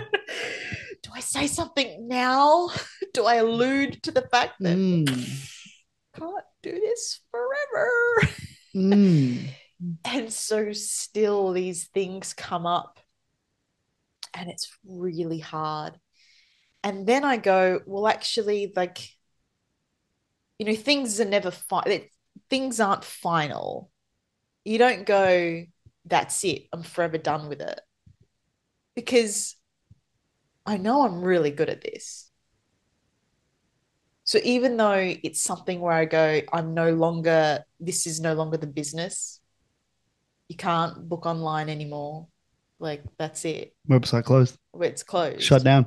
Do 1.02 1.10
I 1.14 1.20
say 1.20 1.46
something 1.46 2.08
now? 2.08 2.70
Do 3.14 3.24
I 3.24 3.36
allude 3.36 4.02
to 4.04 4.10
the 4.10 4.22
fact 4.22 4.54
that 4.60 4.76
Mm, 4.76 5.06
can't 6.20 6.44
do 6.62 6.72
this 6.72 7.20
forever? 7.30 8.34
mm. 8.74 9.48
And 10.04 10.30
so 10.30 10.74
still 10.74 11.52
these 11.52 11.86
things 11.86 12.34
come 12.34 12.66
up 12.66 13.00
and 14.34 14.50
it's 14.50 14.76
really 14.86 15.38
hard. 15.38 15.98
And 16.84 17.06
then 17.06 17.24
I 17.24 17.38
go, 17.38 17.80
well, 17.86 18.06
actually, 18.06 18.72
like, 18.76 18.98
you 20.58 20.66
know, 20.66 20.74
things 20.74 21.20
are 21.20 21.24
never 21.24 21.50
fine. 21.50 22.02
Things 22.50 22.78
aren't 22.78 23.04
final. 23.04 23.90
You 24.64 24.76
don't 24.76 25.06
go, 25.06 25.64
that's 26.04 26.44
it. 26.44 26.64
I'm 26.72 26.82
forever 26.82 27.18
done 27.18 27.48
with 27.48 27.60
it. 27.60 27.80
Because 28.94 29.56
I 30.66 30.76
know 30.76 31.02
I'm 31.02 31.22
really 31.22 31.50
good 31.50 31.70
at 31.70 31.82
this. 31.82 32.29
So 34.30 34.38
even 34.44 34.76
though 34.76 35.12
it's 35.24 35.42
something 35.42 35.80
where 35.80 35.92
I 35.92 36.04
go, 36.04 36.40
I'm 36.52 36.72
no 36.72 36.92
longer, 36.92 37.64
this 37.80 38.06
is 38.06 38.20
no 38.20 38.34
longer 38.34 38.58
the 38.58 38.68
business. 38.68 39.40
You 40.48 40.54
can't 40.54 41.08
book 41.08 41.26
online 41.26 41.68
anymore. 41.68 42.28
Like 42.78 43.02
that's 43.18 43.44
it. 43.44 43.74
Website 43.88 44.22
closed. 44.22 44.56
It's 44.78 45.02
closed. 45.02 45.42
Shut 45.42 45.64
down. 45.64 45.86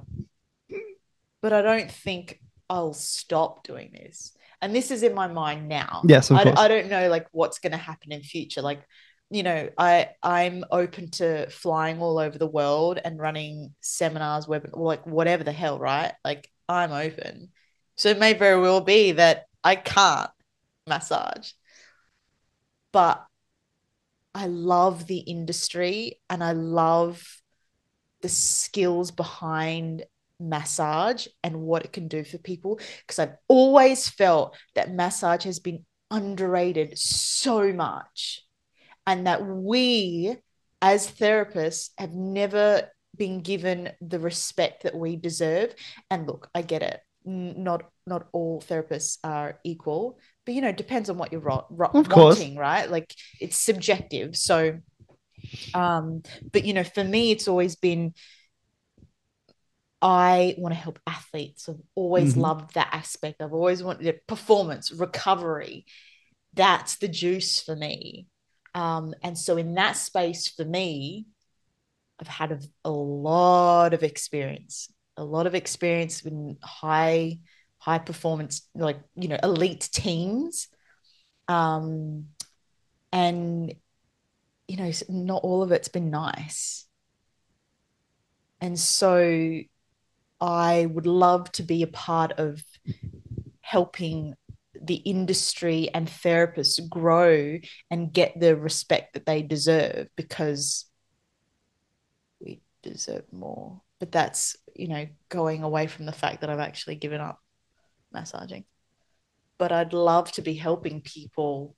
But 1.41 1.53
I 1.53 1.61
don't 1.61 1.89
think 1.89 2.41
I'll 2.69 2.91
stop 2.91 3.63
doing 3.63 3.91
this. 3.93 4.35
And 4.61 4.75
this 4.75 4.91
is 4.91 5.03
in 5.03 5.13
my 5.13 5.27
mind 5.27 5.69
now. 5.69 6.01
Yes, 6.05 6.29
of 6.29 6.35
I, 6.35 6.43
course. 6.43 6.59
I 6.59 6.67
don't 6.67 6.89
know 6.89 7.07
like 7.07 7.27
what's 7.31 7.59
going 7.59 7.71
to 7.71 7.77
happen 7.77 8.11
in 8.11 8.23
future. 8.23 8.61
Like, 8.61 8.85
you 9.29 9.43
know, 9.43 9.69
I 9.77 10.09
I'm 10.21 10.65
open 10.69 11.11
to 11.11 11.49
flying 11.49 12.01
all 12.01 12.19
over 12.19 12.37
the 12.37 12.45
world 12.45 12.99
and 13.05 13.17
running 13.21 13.73
seminars, 13.79 14.49
web, 14.49 14.69
like 14.73 15.07
whatever 15.07 15.45
the 15.45 15.53
hell, 15.53 15.79
right? 15.79 16.11
Like 16.25 16.49
I'm 16.67 16.91
open. 16.91 17.47
So 17.95 18.09
it 18.09 18.19
may 18.19 18.33
very 18.33 18.59
well 18.59 18.81
be 18.81 19.13
that 19.13 19.45
I 19.63 19.75
can't 19.75 20.29
massage. 20.87 21.51
But 22.91 23.25
I 24.35 24.47
love 24.47 25.07
the 25.07 25.19
industry 25.19 26.19
and 26.29 26.43
I 26.43 26.53
love 26.53 27.23
the 28.21 28.29
skills 28.29 29.11
behind 29.11 30.05
massage 30.39 31.27
and 31.43 31.61
what 31.61 31.85
it 31.85 31.93
can 31.93 32.07
do 32.07 32.23
for 32.23 32.37
people 32.37 32.79
because 33.01 33.19
I've 33.19 33.35
always 33.47 34.09
felt 34.09 34.55
that 34.75 34.93
massage 34.93 35.43
has 35.43 35.59
been 35.59 35.85
underrated 36.09 36.97
so 36.97 37.71
much 37.71 38.43
and 39.05 39.27
that 39.27 39.45
we 39.45 40.35
as 40.81 41.09
therapists 41.09 41.91
have 41.97 42.13
never 42.13 42.89
been 43.15 43.41
given 43.41 43.91
the 44.01 44.19
respect 44.19 44.83
that 44.83 44.95
we 44.95 45.15
deserve 45.15 45.73
and 46.09 46.27
look 46.27 46.49
I 46.55 46.61
get 46.61 46.81
it 46.81 46.99
not 47.25 47.83
not 48.05 48.27
all 48.33 48.61
therapists 48.61 49.17
are 49.23 49.59
equal 49.63 50.19
but 50.45 50.53
you 50.55 50.61
know 50.61 50.69
it 50.69 50.77
depends 50.77 51.09
on 51.09 51.17
what 51.17 51.31
you're 51.31 51.41
ro- 51.41 51.65
ro- 51.69 51.91
Of 51.93 52.09
course. 52.09 52.39
wanting 52.39 52.57
right 52.57 52.89
like 52.89 53.13
it's 53.39 53.57
subjective 53.57 54.35
so 54.35 54.79
um 55.73 56.21
but 56.51 56.65
you 56.65 56.73
know 56.73 56.83
for 56.83 57.03
me 57.03 57.31
it's 57.31 57.47
always 57.47 57.75
been 57.75 58.13
I 60.01 60.55
want 60.57 60.73
to 60.75 60.79
help 60.79 60.99
athletes. 61.07 61.69
I've 61.69 61.81
always 61.95 62.33
Mhm. 62.33 62.41
loved 62.41 62.73
that 62.73 62.89
aspect. 62.91 63.41
I've 63.41 63.53
always 63.53 63.81
wanted 63.81 64.19
performance, 64.27 64.91
recovery. 64.91 65.85
That's 66.53 66.97
the 66.97 67.07
juice 67.07 67.61
for 67.61 67.75
me. 67.75 68.27
Um, 68.75 69.13
and 69.23 69.37
so 69.37 69.57
in 69.57 69.75
that 69.75 69.93
space 69.93 70.47
for 70.49 70.65
me, 70.65 71.27
I've 72.19 72.27
had 72.27 72.51
a, 72.51 72.59
a 72.85 72.91
lot 72.91 73.93
of 73.93 74.03
experience, 74.03 74.92
a 75.17 75.23
lot 75.23 75.47
of 75.47 75.55
experience 75.55 76.21
in 76.25 76.57
high, 76.61 77.39
high 77.77 77.99
performance, 77.99 78.67
like 78.75 78.99
you 79.15 79.27
know, 79.27 79.37
elite 79.43 79.89
teams. 79.91 80.67
Um, 81.47 82.27
and 83.11 83.73
you 84.67 84.77
know, 84.77 84.91
not 85.09 85.43
all 85.43 85.61
of 85.61 85.71
it's 85.71 85.89
been 85.89 86.09
nice. 86.09 86.87
And 88.61 88.79
so 88.79 89.59
I 90.39 90.85
would 90.85 91.05
love 91.05 91.51
to 91.53 91.63
be 91.63 91.83
a 91.83 91.87
part 91.87 92.33
of 92.33 92.63
helping 93.61 94.35
the 94.73 94.95
industry 94.95 95.89
and 95.93 96.07
therapists 96.07 96.87
grow 96.89 97.59
and 97.89 98.13
get 98.13 98.39
the 98.39 98.55
respect 98.55 99.13
that 99.13 99.25
they 99.25 99.41
deserve 99.41 100.07
because 100.15 100.85
we 102.39 102.61
deserve 102.81 103.23
more. 103.31 103.81
But 104.03 104.11
that's, 104.11 104.57
you 104.75 104.89
know, 104.89 105.07
going 105.29 105.63
away 105.63 105.87
from 105.87 106.05
the 106.05 106.11
fact 106.11 106.41
that 106.41 106.49
I've 106.49 106.59
actually 106.59 106.95
given 106.95 107.21
up 107.21 107.39
massaging. 108.11 108.65
But 109.57 109.71
I'd 109.71 109.93
love 109.93 110.29
to 110.33 110.41
be 110.41 110.55
helping 110.55 110.99
people 110.99 111.73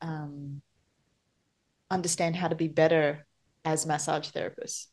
um, 0.00 0.62
understand 1.90 2.36
how 2.36 2.48
to 2.48 2.54
be 2.54 2.68
better 2.68 3.26
as 3.66 3.84
massage 3.84 4.30
therapists 4.30 4.86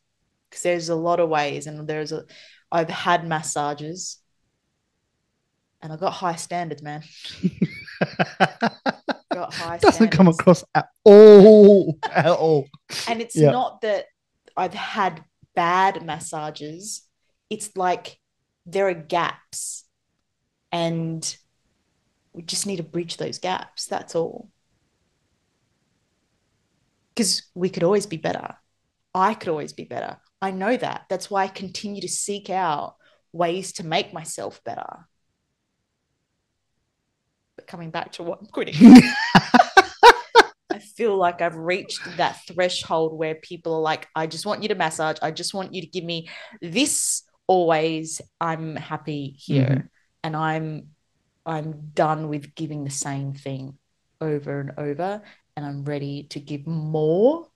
because 0.49 0.63
there's 0.63 0.89
a 0.89 0.95
lot 0.95 1.21
of 1.21 1.29
ways 1.29 1.65
and 1.65 1.87
there's 1.87 2.11
a 2.11 2.25
i've 2.73 2.89
had 2.89 3.25
massages 3.25 4.17
and 5.81 5.93
i 5.93 5.95
got 5.95 6.11
high 6.11 6.35
standards 6.35 6.81
man 6.81 7.03
got 9.33 9.53
high 9.53 9.77
Doesn't 9.77 10.09
come 10.11 10.27
across 10.27 10.63
at 10.73 10.89
all. 11.05 11.97
At 12.03 12.25
all. 12.27 12.67
and 13.07 13.21
it's 13.21 13.35
Yeah. 13.35 13.51
not 13.51 13.81
that 13.81 14.05
i've 14.57 14.73
had 14.73 15.23
bad 15.55 16.05
massages 16.05 17.01
it's 17.49 17.75
like 17.75 18.19
there 18.65 18.87
are 18.87 18.93
gaps 18.93 19.85
and 20.71 21.37
we 22.33 22.41
just 22.41 22.67
need 22.67 22.77
to 22.77 22.83
bridge 22.83 23.17
those 23.17 23.39
gaps 23.39 23.85
that's 23.85 24.15
all. 24.15 24.49
Because 27.13 27.43
we 27.53 27.69
could 27.69 27.83
always 27.83 28.05
be 28.05 28.17
better. 28.17 28.55
I 29.13 29.35
could 29.35 29.47
always 29.47 29.71
be 29.71 29.85
better. 29.85 30.17
I 30.41 30.51
know 30.51 30.75
that. 30.75 31.05
That's 31.09 31.31
why 31.31 31.45
i 31.45 31.47
continue 31.47 32.01
to 32.01 32.09
seek 32.09 32.49
out 32.49 32.97
ways 33.31 33.71
to 33.73 33.85
make 33.85 34.13
myself 34.13 34.61
better. 34.65 35.07
But 37.55 37.67
coming 37.67 37.89
back 37.89 38.11
to 38.13 38.23
what 38.23 38.41
i'm 38.41 38.47
quitting 38.47 38.75
I 40.75 40.79
feel 40.79 41.15
like 41.15 41.41
I've 41.41 41.55
reached 41.55 42.01
that 42.17 42.41
threshold 42.47 43.17
where 43.17 43.35
people 43.35 43.75
are 43.75 43.81
like, 43.81 44.09
I 44.13 44.27
just 44.27 44.45
want 44.45 44.61
you 44.61 44.67
to 44.67 44.75
massage. 44.75 45.15
I 45.21 45.31
just 45.31 45.53
want 45.53 45.73
you 45.73 45.79
to 45.79 45.87
give 45.87 46.03
me 46.03 46.27
this 46.61 47.23
always. 47.47 48.21
I'm 48.41 48.75
happy 48.75 49.37
here. 49.37 49.67
Mhm. 49.67 49.89
And 50.23 50.35
I'm 50.35 50.89
I'm 51.45 51.91
done 51.93 52.27
with 52.27 52.55
giving 52.55 52.83
the 52.83 52.89
same 52.89 53.33
thing 53.33 53.77
over 54.19 54.59
and 54.59 54.73
over. 54.77 55.21
And 55.55 55.65
I'm 55.65 55.85
ready 55.85 56.23
to 56.31 56.41
give 56.41 56.67
more, 56.67 57.47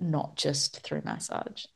not 0.00 0.36
just 0.36 0.80
through 0.80 1.02
massage. 1.04 1.66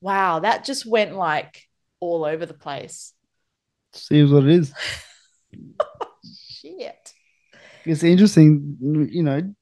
Wow, 0.00 0.40
that 0.40 0.64
just 0.64 0.84
went 0.84 1.14
like 1.14 1.68
all 2.00 2.24
over 2.24 2.44
the 2.44 2.54
place. 2.54 3.14
See 3.92 4.24
what 4.24 4.42
it 4.42 4.50
is. 4.50 4.74
Shit. 6.50 7.14
It's 7.88 8.02
interesting, 8.02 8.76
you 9.10 9.22
know, 9.22 9.54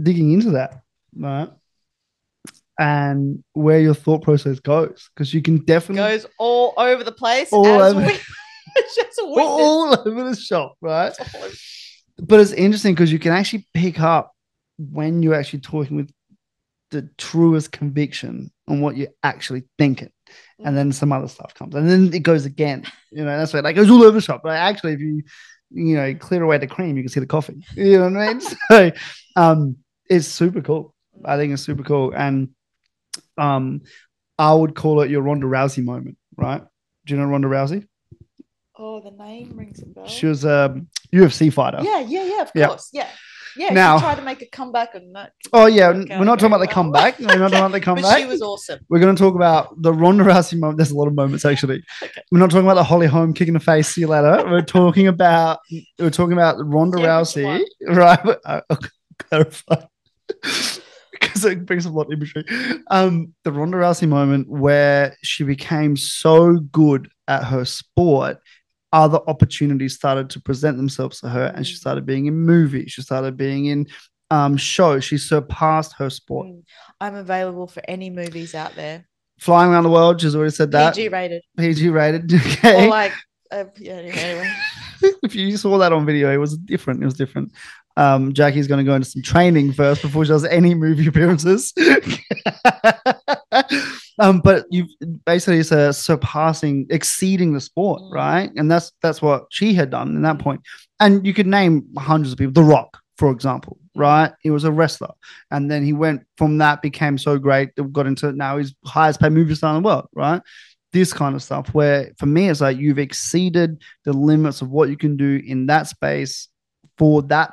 digging 0.00 0.32
into 0.32 0.50
that, 0.52 0.82
right? 1.16 1.48
And 2.78 3.44
where 3.52 3.80
your 3.80 3.94
thought 3.94 4.22
process 4.22 4.58
goes, 4.60 5.08
because 5.14 5.32
you 5.32 5.42
can 5.42 5.58
definitely 5.58 6.16
goes 6.16 6.26
all 6.38 6.74
over 6.76 7.04
the 7.04 7.12
place. 7.12 7.52
All 7.52 7.66
as 7.66 7.94
over. 7.94 8.06
we 8.06 8.12
just 8.94 9.18
all 9.22 9.98
over 10.06 10.28
the 10.28 10.36
shop, 10.36 10.76
right? 10.80 11.12
But 12.18 12.40
it's 12.40 12.52
interesting 12.52 12.94
because 12.94 13.12
you 13.12 13.18
can 13.18 13.32
actually 13.32 13.66
pick 13.74 14.00
up 14.00 14.32
when 14.78 15.22
you're 15.22 15.34
actually 15.34 15.60
talking 15.60 15.96
with 15.96 16.10
the 16.90 17.08
truest 17.18 17.72
conviction 17.72 18.50
on 18.68 18.80
what 18.80 18.96
you're 18.96 19.08
actually 19.22 19.64
thinking. 19.78 20.10
And 20.58 20.68
mm. 20.68 20.74
then 20.74 20.92
some 20.92 21.12
other 21.12 21.28
stuff 21.28 21.54
comes. 21.54 21.74
And 21.74 21.88
then 21.88 22.12
it 22.14 22.22
goes 22.22 22.44
again. 22.44 22.84
You 23.10 23.24
know, 23.24 23.36
that's 23.36 23.52
why 23.52 23.60
it 23.60 23.72
goes 23.72 23.90
all 23.90 24.02
over 24.02 24.12
the 24.12 24.20
shop. 24.20 24.42
But 24.42 24.56
actually, 24.56 24.94
if 24.94 25.00
you, 25.00 25.22
you 25.70 25.96
know, 25.96 26.14
clear 26.14 26.42
away 26.42 26.58
the 26.58 26.66
cream, 26.66 26.96
you 26.96 27.02
can 27.02 27.10
see 27.10 27.20
the 27.20 27.26
coffee. 27.26 27.64
You 27.74 27.98
know 27.98 28.10
what 28.10 28.16
I 28.16 28.32
mean? 28.34 28.40
so 28.70 28.92
um 29.36 29.76
it's 30.08 30.28
super 30.28 30.60
cool. 30.60 30.94
I 31.24 31.36
think 31.36 31.52
it's 31.52 31.62
super 31.62 31.82
cool. 31.82 32.12
And 32.14 32.50
um 33.38 33.82
I 34.38 34.52
would 34.52 34.74
call 34.74 35.00
it 35.02 35.10
your 35.10 35.22
Ronda 35.22 35.46
Rousey 35.46 35.84
moment, 35.84 36.16
right? 36.36 36.62
Do 37.06 37.14
you 37.14 37.20
know 37.20 37.26
Ronda 37.26 37.48
Rousey? 37.48 37.86
Oh, 38.76 39.00
the 39.00 39.12
name 39.12 39.56
rings 39.56 39.80
a 39.82 39.86
bell. 39.86 40.06
She 40.06 40.26
was 40.26 40.44
a 40.44 40.80
UFC 41.12 41.52
fighter. 41.52 41.78
Yeah, 41.82 42.00
yeah, 42.00 42.24
yeah. 42.24 42.42
Of 42.42 42.52
course, 42.52 42.90
yeah, 42.92 43.04
yeah. 43.04 43.10
Now- 43.56 43.98
she 43.98 44.02
tried 44.02 44.14
to 44.16 44.22
make 44.22 44.42
a 44.42 44.46
comeback 44.46 44.94
and 44.94 45.14
that. 45.14 45.32
Oh 45.52 45.66
yeah, 45.66 45.90
we're 45.92 46.24
not 46.24 46.38
talking 46.38 46.46
about 46.46 46.58
the 46.58 46.66
well. 46.66 46.74
comeback. 46.74 47.18
We're 47.18 47.26
not 47.26 47.50
talking 47.50 47.58
about 47.58 47.72
the 47.72 47.80
comeback. 47.88 48.04
But 48.04 48.18
she 48.20 48.26
was 48.26 48.42
awesome. 48.42 48.80
We're 48.88 48.98
going 49.00 49.14
to 49.14 49.20
talk 49.22 49.34
about 49.34 49.80
the 49.80 49.92
Ronda 49.92 50.24
Rousey 50.24 50.58
moment. 50.58 50.78
There's 50.78 50.90
a 50.90 50.96
lot 50.96 51.06
of 51.08 51.14
moments 51.14 51.44
actually. 51.44 51.82
Okay. 52.02 52.22
We're 52.30 52.38
not 52.40 52.50
talking 52.50 52.66
about 52.66 52.74
the 52.74 52.84
Holly 52.84 53.06
Holm 53.06 53.32
kicking 53.34 53.54
the 53.54 53.60
face. 53.60 53.88
See 53.88 54.02
you 54.02 54.06
later. 54.08 54.44
We're 54.48 54.60
talking 54.62 55.06
about 55.06 55.60
we're 55.98 56.10
talking 56.10 56.32
about 56.34 56.56
Ronda 56.58 57.00
Yeah, 57.00 57.06
Rousey, 57.20 57.64
right? 57.88 58.18
Uh, 58.44 58.60
I'll 58.70 58.78
clarify 59.18 59.76
because 60.42 61.44
it 61.44 61.64
brings 61.66 61.86
up 61.86 61.92
a 61.92 61.96
lot 61.96 62.06
of 62.06 62.12
imagery. 62.12 62.44
Um, 62.90 63.34
the 63.44 63.52
Ronda 63.52 63.76
Rousey 63.78 64.08
moment 64.08 64.48
where 64.48 65.16
she 65.22 65.44
became 65.44 65.96
so 65.96 66.54
good 66.58 67.10
at 67.28 67.44
her 67.44 67.64
sport. 67.64 68.38
Other 68.94 69.18
opportunities 69.26 69.94
started 69.94 70.30
to 70.30 70.40
present 70.40 70.76
themselves 70.76 71.20
to 71.20 71.28
her, 71.28 71.46
and 71.54 71.66
she 71.66 71.74
Mm. 71.74 71.78
started 71.84 72.06
being 72.06 72.26
in 72.26 72.34
movies. 72.34 72.92
She 72.92 73.02
started 73.02 73.36
being 73.36 73.66
in 73.66 73.86
um, 74.30 74.56
shows. 74.56 75.04
She 75.04 75.18
surpassed 75.18 75.92
her 75.98 76.08
sport. 76.10 76.46
Mm, 76.46 76.62
I'm 77.00 77.14
available 77.16 77.66
for 77.66 77.82
any 77.88 78.08
movies 78.08 78.54
out 78.54 78.74
there. 78.76 79.06
Flying 79.38 79.70
around 79.72 79.82
the 79.84 79.90
world. 79.90 80.20
She's 80.20 80.34
already 80.36 80.52
said 80.52 80.70
that. 80.72 80.94
PG 80.94 81.08
rated. 81.08 81.42
PG 81.58 81.88
rated. 81.90 82.32
Or 82.34 82.38
Okay. 82.38 82.88
like, 82.88 83.12
uh, 83.50 83.64
yeah, 83.78 83.94
anyway. 83.94 84.50
if 85.22 85.34
you 85.34 85.56
saw 85.56 85.76
that 85.78 85.92
on 85.92 86.06
video, 86.06 86.32
it 86.32 86.38
was 86.38 86.56
different. 86.56 87.02
It 87.02 87.04
was 87.04 87.14
different. 87.14 87.52
Um, 87.96 88.32
Jackie's 88.32 88.66
going 88.66 88.84
to 88.84 88.88
go 88.90 88.94
into 88.94 89.08
some 89.08 89.22
training 89.22 89.72
first 89.72 90.02
before 90.02 90.24
she 90.24 90.30
does 90.30 90.44
any 90.44 90.74
movie 90.74 91.06
appearances. 91.06 91.72
um, 94.18 94.40
but 94.40 94.66
you 94.70 94.86
basically 95.26 95.58
it's 95.58 95.72
a 95.72 95.92
surpassing, 95.92 96.86
exceeding 96.90 97.52
the 97.52 97.60
sport, 97.60 98.00
Mm. 98.02 98.12
right? 98.12 98.50
And 98.56 98.70
that's 98.70 98.92
that's 99.02 99.20
what 99.20 99.46
she 99.50 99.74
had 99.74 99.90
done 99.90 100.14
in 100.16 100.22
that 100.22 100.38
point. 100.38 100.60
And 101.00 101.26
you 101.26 101.34
could 101.34 101.46
name 101.46 101.84
hundreds 101.98 102.32
of 102.32 102.38
people. 102.38 102.52
The 102.52 102.62
Rock, 102.62 102.98
for 103.18 103.30
example, 103.30 103.78
Mm. 103.96 104.00
right? 104.00 104.32
He 104.40 104.50
was 104.50 104.64
a 104.64 104.72
wrestler, 104.72 105.12
and 105.50 105.70
then 105.70 105.84
he 105.84 105.92
went 105.92 106.22
from 106.36 106.58
that 106.58 106.82
became 106.82 107.18
so 107.18 107.38
great 107.38 107.74
that 107.76 107.92
got 107.92 108.06
into 108.06 108.32
now 108.32 108.58
he's 108.58 108.74
highest 108.84 109.20
paid 109.20 109.32
movie 109.32 109.54
star 109.54 109.76
in 109.76 109.82
the 109.82 109.86
world, 109.86 110.06
right? 110.14 110.40
This 110.92 111.12
kind 111.12 111.34
of 111.34 111.42
stuff 111.42 111.74
where 111.74 112.12
for 112.18 112.26
me 112.26 112.48
it's 112.48 112.60
like 112.60 112.76
you've 112.78 113.00
exceeded 113.00 113.82
the 114.04 114.12
limits 114.12 114.62
of 114.62 114.70
what 114.70 114.90
you 114.90 114.96
can 114.96 115.16
do 115.16 115.42
in 115.44 115.66
that 115.66 115.88
space 115.88 116.48
for 116.98 117.22
that 117.22 117.52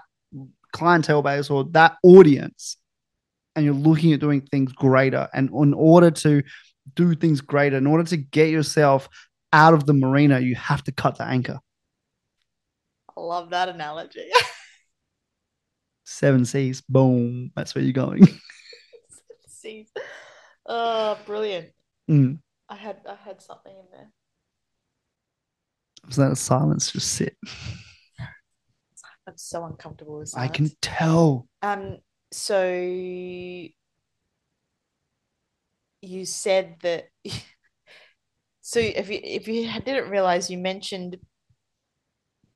clientele 0.72 1.22
base 1.24 1.50
or 1.50 1.64
that 1.72 1.98
audience 2.04 2.78
and 3.56 3.66
you're 3.66 3.74
looking 3.74 4.14
at 4.14 4.20
doing 4.20 4.42
things 4.42 4.72
greater 4.74 5.28
and 5.34 5.50
in 5.50 5.74
order 5.74 6.12
to 6.12 6.42
do 6.96 7.14
things 7.16 7.42
greater 7.42 7.78
in 7.78 7.88
order 7.88 8.04
to 8.04 8.18
get 8.18 8.50
yourself 8.50 9.08
out 9.54 9.74
of 9.74 9.86
the 9.86 9.94
marina 9.94 10.40
you 10.40 10.56
have 10.56 10.84
to 10.84 10.92
cut 10.92 11.18
the 11.18 11.24
anchor 11.24 11.60
I 13.16 13.20
love 13.22 13.50
that 13.52 13.70
analogy. 13.70 14.30
seven 16.06 16.46
seas 16.46 16.82
boom 16.82 17.52
that's 17.56 17.76
where 17.76 17.84
you're 17.84 17.94
going 17.94 18.28
See, 19.48 19.88
oh, 20.66 21.20
brilliant. 21.28 21.70
Mm. 22.10 22.40
I 22.68 22.76
had 22.76 22.98
I 23.08 23.14
had 23.14 23.40
something 23.44 23.72
in 23.72 23.86
there. 23.92 24.10
Was 26.08 26.16
that 26.16 26.32
a 26.32 26.36
silence 26.36 26.92
just 26.92 27.14
sit 27.14 27.38
I'm 29.28 29.38
so 29.38 29.64
uncomfortable 29.66 30.18
with 30.18 30.34
i 30.36 30.48
can 30.48 30.72
tell 30.82 31.48
Um, 31.62 31.98
so 32.32 32.64
you 36.02 36.26
said 36.26 36.78
that. 36.82 37.06
So 38.64 38.80
if 38.80 39.10
you 39.10 39.20
if 39.24 39.48
you 39.48 39.70
didn't 39.84 40.10
realize, 40.12 40.50
you 40.50 40.58
mentioned 40.58 41.18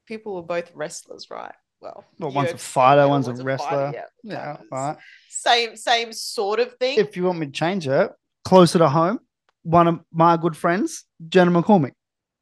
people 0.06 0.36
were 0.36 0.44
both 0.44 0.72
wrestlers, 0.76 1.28
right? 1.32 1.52
well, 1.82 2.06
Well, 2.20 2.32
one's 2.32 2.52
a 2.52 2.58
fighter, 2.58 3.02
yeah, 3.02 3.06
one's 3.08 3.28
a 3.28 3.32
fighter, 3.34 3.44
wrestler. 3.44 3.92
yeah, 3.94 4.06
Yeah, 4.24 4.58
right. 4.72 4.98
Same, 5.30 5.76
same 5.76 6.14
sort 6.14 6.60
of 6.60 6.74
thing. 6.80 7.00
If 7.00 7.18
you 7.18 7.24
want 7.24 7.40
me 7.40 7.48
to 7.48 7.52
change 7.52 7.88
it, 7.88 8.12
closer 8.46 8.80
to 8.80 8.88
home, 8.88 9.20
one 9.64 9.88
of 9.88 10.00
my 10.12 10.38
good 10.38 10.56
friends, 10.56 11.04
Jenna 11.28 11.52
McCormick, 11.52 11.94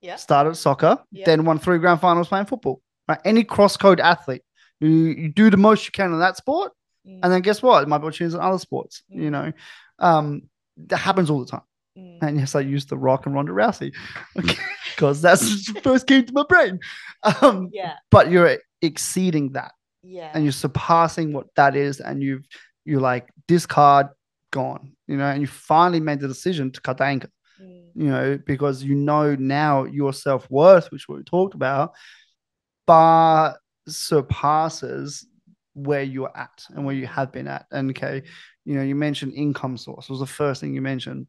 yeah. 0.02 0.18
started 0.18 0.56
soccer, 0.56 1.00
Yeah. 1.12 1.26
then 1.26 1.46
won 1.46 1.58
three 1.58 1.80
grand 1.80 2.00
finals 2.02 2.28
playing 2.28 2.46
football. 2.46 2.82
Right? 3.08 3.20
Any 3.26 3.44
cross 3.44 3.76
code 3.78 4.00
athlete, 4.00 4.44
you, 4.80 4.90
you 4.90 5.30
do 5.30 5.50
the 5.50 5.58
most 5.58 5.86
you 5.86 5.92
can 5.92 6.14
in 6.14 6.20
that 6.20 6.38
sport, 6.38 6.74
Mm, 7.08 7.20
and 7.24 7.32
then 7.34 7.42
guess 7.42 7.62
what? 7.62 7.84
It 7.84 7.90
might 7.90 8.00
be 8.00 8.06
opportunities 8.06 8.34
in 8.36 8.40
other 8.42 8.60
sports. 8.60 9.04
You 9.10 9.30
Mm. 9.30 9.32
know, 9.32 9.54
um, 10.00 10.42
that 10.88 10.98
happens 10.98 11.30
all 11.30 11.40
the 11.44 11.52
time. 11.52 11.62
mm, 11.98 12.18
And 12.22 12.38
yes, 12.40 12.56
I 12.56 12.62
used 12.62 12.90
the 12.90 12.98
Rock 12.98 13.26
and 13.26 13.36
Ronda 13.36 13.52
Rousey 13.52 13.94
because 14.96 15.22
that's 15.22 15.66
first 15.84 16.08
came 16.08 16.26
to 16.26 16.34
my 16.34 16.44
brain. 16.48 16.80
Um, 17.42 17.70
yeah, 17.72 17.96
but 18.10 18.30
you're 18.32 18.58
exceeding 18.82 19.52
that, 19.54 19.74
yeah. 20.02 20.32
and 20.34 20.44
you're 20.44 20.52
surpassing 20.52 21.34
what 21.34 21.48
that 21.56 21.76
is, 21.76 22.00
and 22.00 22.22
you've 22.24 22.46
you're 22.86 23.02
like 23.02 23.30
discard 23.48 24.08
gone. 24.52 24.94
You 25.08 25.18
know, 25.18 25.26
and 25.26 25.42
you 25.42 25.48
finally 25.48 26.00
made 26.00 26.20
the 26.22 26.28
decision 26.28 26.72
to 26.72 26.82
cut 26.82 26.98
the 26.98 27.04
anchor. 27.06 27.30
Mm, 27.62 27.82
You 27.96 28.08
know, 28.10 28.40
because 28.46 28.84
you 28.84 28.96
know 28.96 29.36
now 29.36 29.84
your 29.86 30.14
self 30.14 30.50
worth, 30.50 30.92
which 30.92 31.08
we 31.08 31.22
talked 31.24 31.54
about, 31.56 31.94
far 32.88 33.58
surpasses 33.88 35.26
where 35.74 36.04
you're 36.04 36.36
at 36.36 36.66
and 36.70 36.86
where 36.86 36.96
you 36.96 37.08
have 37.08 37.32
been 37.32 37.48
at. 37.48 37.66
And 37.72 37.90
okay, 37.92 38.24
you 38.66 38.76
know, 38.76 38.84
you 38.84 38.96
mentioned 38.96 39.34
income 39.34 39.78
source 39.78 40.10
was 40.10 40.20
the 40.20 40.26
first 40.26 40.62
thing 40.62 40.74
you 40.74 40.82
mentioned. 40.82 41.28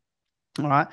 All 0.58 0.68
right. 0.68 0.88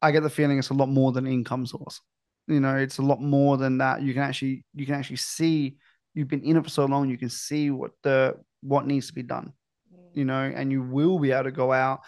I 0.00 0.12
get 0.12 0.22
the 0.22 0.30
feeling 0.30 0.58
it's 0.58 0.70
a 0.70 0.74
lot 0.74 0.88
more 0.88 1.12
than 1.12 1.26
income 1.26 1.66
source. 1.66 2.00
You 2.46 2.60
know, 2.60 2.76
it's 2.76 2.98
a 2.98 3.02
lot 3.02 3.20
more 3.20 3.56
than 3.56 3.78
that. 3.78 4.02
You 4.02 4.14
can 4.14 4.22
actually 4.22 4.64
you 4.74 4.86
can 4.86 4.94
actually 4.94 5.16
see 5.16 5.76
you've 6.14 6.28
been 6.28 6.42
in 6.42 6.56
it 6.56 6.64
for 6.64 6.70
so 6.70 6.86
long, 6.86 7.10
you 7.10 7.18
can 7.18 7.28
see 7.28 7.70
what 7.70 7.92
the 8.02 8.34
what 8.62 8.86
needs 8.86 9.08
to 9.08 9.12
be 9.12 9.22
done, 9.22 9.52
you 10.14 10.24
know, 10.24 10.50
and 10.54 10.72
you 10.72 10.82
will 10.82 11.18
be 11.18 11.32
able 11.32 11.44
to 11.44 11.52
go 11.52 11.72
out 11.72 12.00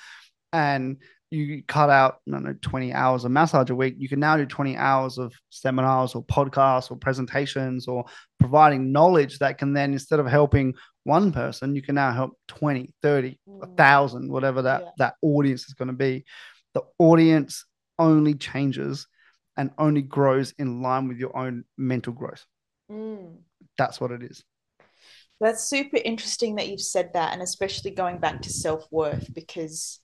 and 0.52 0.96
you 1.30 1.62
cut 1.68 1.90
out, 1.90 2.18
I 2.26 2.32
don't 2.32 2.44
know, 2.44 2.54
20 2.60 2.92
hours 2.92 3.24
of 3.24 3.30
massage 3.30 3.70
a 3.70 3.74
week. 3.74 3.94
You 3.98 4.08
can 4.08 4.18
now 4.20 4.36
do 4.36 4.46
20 4.46 4.76
hours 4.76 5.16
of 5.16 5.32
seminars 5.50 6.14
or 6.14 6.24
podcasts 6.24 6.90
or 6.90 6.96
presentations 6.96 7.86
or 7.86 8.04
providing 8.40 8.90
knowledge 8.92 9.38
that 9.38 9.58
can 9.58 9.72
then, 9.72 9.92
instead 9.92 10.18
of 10.18 10.26
helping 10.26 10.74
one 11.04 11.30
person, 11.32 11.74
you 11.76 11.82
can 11.82 11.94
now 11.94 12.12
help 12.12 12.32
20, 12.48 12.92
30, 13.02 13.38
a 13.62 13.66
Mm. 13.66 13.76
thousand, 13.76 14.30
whatever 14.30 14.62
that, 14.62 14.82
Yeah. 14.82 14.90
that 14.98 15.14
audience 15.22 15.66
is 15.68 15.74
going 15.74 15.88
to 15.88 15.94
be. 15.94 16.24
The 16.74 16.82
audience 16.98 17.64
only 17.98 18.34
changes 18.34 19.06
and 19.56 19.70
only 19.78 20.02
grows 20.02 20.52
in 20.58 20.82
line 20.82 21.06
with 21.08 21.18
your 21.18 21.36
own 21.36 21.64
mental 21.76 22.12
growth. 22.12 22.44
mm. 22.90 23.38
That's 23.78 24.00
what 24.00 24.10
it 24.10 24.22
is. 24.22 24.42
That's 25.40 25.64
super 25.68 25.96
interesting 26.04 26.56
that 26.56 26.68
you've 26.68 26.80
said 26.80 27.12
that, 27.14 27.32
and 27.32 27.40
especially 27.40 27.92
going 27.92 28.18
back 28.18 28.42
to 28.42 28.50
self 28.50 28.86
worth, 28.90 29.32
because 29.32 30.00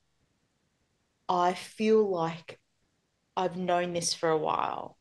I 1.29 1.55
feel 1.55 2.09
like 2.09 2.61
I've 3.37 3.57
known 3.57 3.93
this 3.93 4.15
for 4.15 4.29
a 4.29 4.39
while. 4.39 4.99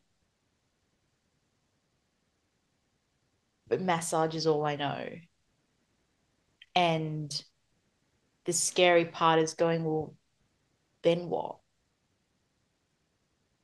But 3.68 3.80
massage 3.80 4.34
is 4.34 4.46
all 4.46 4.64
I 4.64 4.76
know. 4.76 5.08
And 6.74 7.44
the 8.44 8.52
scary 8.52 9.06
part 9.06 9.40
is 9.40 9.54
going, 9.54 9.84
well, 9.84 10.14
then 11.02 11.28
what? 11.28 11.58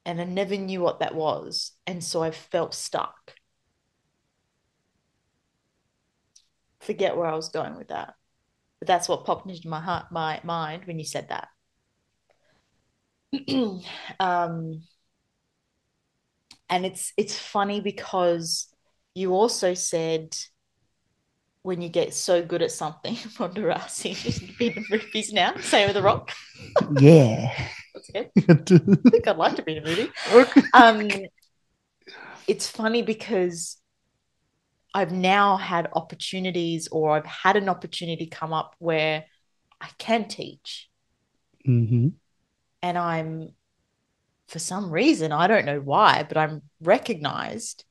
And 0.04 0.20
I 0.20 0.24
never 0.24 0.56
knew 0.56 0.80
what 0.80 1.00
that 1.00 1.14
was. 1.14 1.72
And 1.86 2.02
so 2.02 2.22
I 2.22 2.32
felt 2.32 2.74
stuck. 2.74 3.34
forget 6.82 7.16
where 7.16 7.26
I 7.26 7.34
was 7.34 7.48
going 7.48 7.76
with 7.76 7.88
that. 7.88 8.14
But 8.78 8.88
that's 8.88 9.08
what 9.08 9.24
popped 9.24 9.48
into 9.48 9.68
my 9.68 9.80
heart, 9.80 10.06
my 10.10 10.40
mind 10.42 10.84
when 10.84 10.98
you 10.98 11.04
said 11.04 11.28
that. 11.28 11.48
um, 14.20 14.82
and 16.68 16.86
it's 16.86 17.12
it's 17.16 17.38
funny 17.38 17.80
because 17.80 18.68
you 19.14 19.32
also 19.34 19.74
said 19.74 20.34
when 21.62 21.80
you 21.80 21.88
get 21.88 22.12
so 22.12 22.42
good 22.42 22.62
at 22.62 22.72
something, 22.72 23.16
Ronda 23.38 23.60
Rousey 23.62 24.14
just 24.14 24.42
be 24.58 24.68
in 24.68 24.84
movies 24.90 25.32
now. 25.32 25.54
Same 25.60 25.86
with 25.88 25.94
The 25.94 26.02
Rock. 26.02 26.32
Yeah. 26.98 27.52
That's 27.94 28.10
good. 28.10 28.30
I 29.06 29.10
think 29.10 29.28
I'd 29.28 29.36
like 29.36 29.56
to 29.56 29.62
be 29.62 29.76
in 29.76 29.84
a 29.84 29.86
movie. 29.86 30.10
Um, 30.72 31.08
it's 32.46 32.68
funny 32.68 33.02
because 33.02 33.78
I've 34.94 35.12
now 35.12 35.56
had 35.56 35.88
opportunities, 35.94 36.88
or 36.88 37.12
I've 37.16 37.26
had 37.26 37.56
an 37.56 37.68
opportunity 37.68 38.26
come 38.26 38.52
up 38.52 38.74
where 38.78 39.24
I 39.80 39.88
can 39.98 40.28
teach, 40.28 40.90
hmm 41.64 42.08
and 42.82 42.98
I'm, 42.98 43.54
for 44.48 44.58
some 44.58 44.90
reason, 44.90 45.32
I 45.32 45.46
don't 45.46 45.64
know 45.66 45.80
why, 45.80 46.24
but 46.28 46.36
I'm 46.36 46.62
recognized 46.80 47.84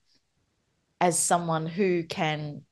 as 1.00 1.18
someone 1.18 1.66
who 1.66 2.04
can 2.04 2.64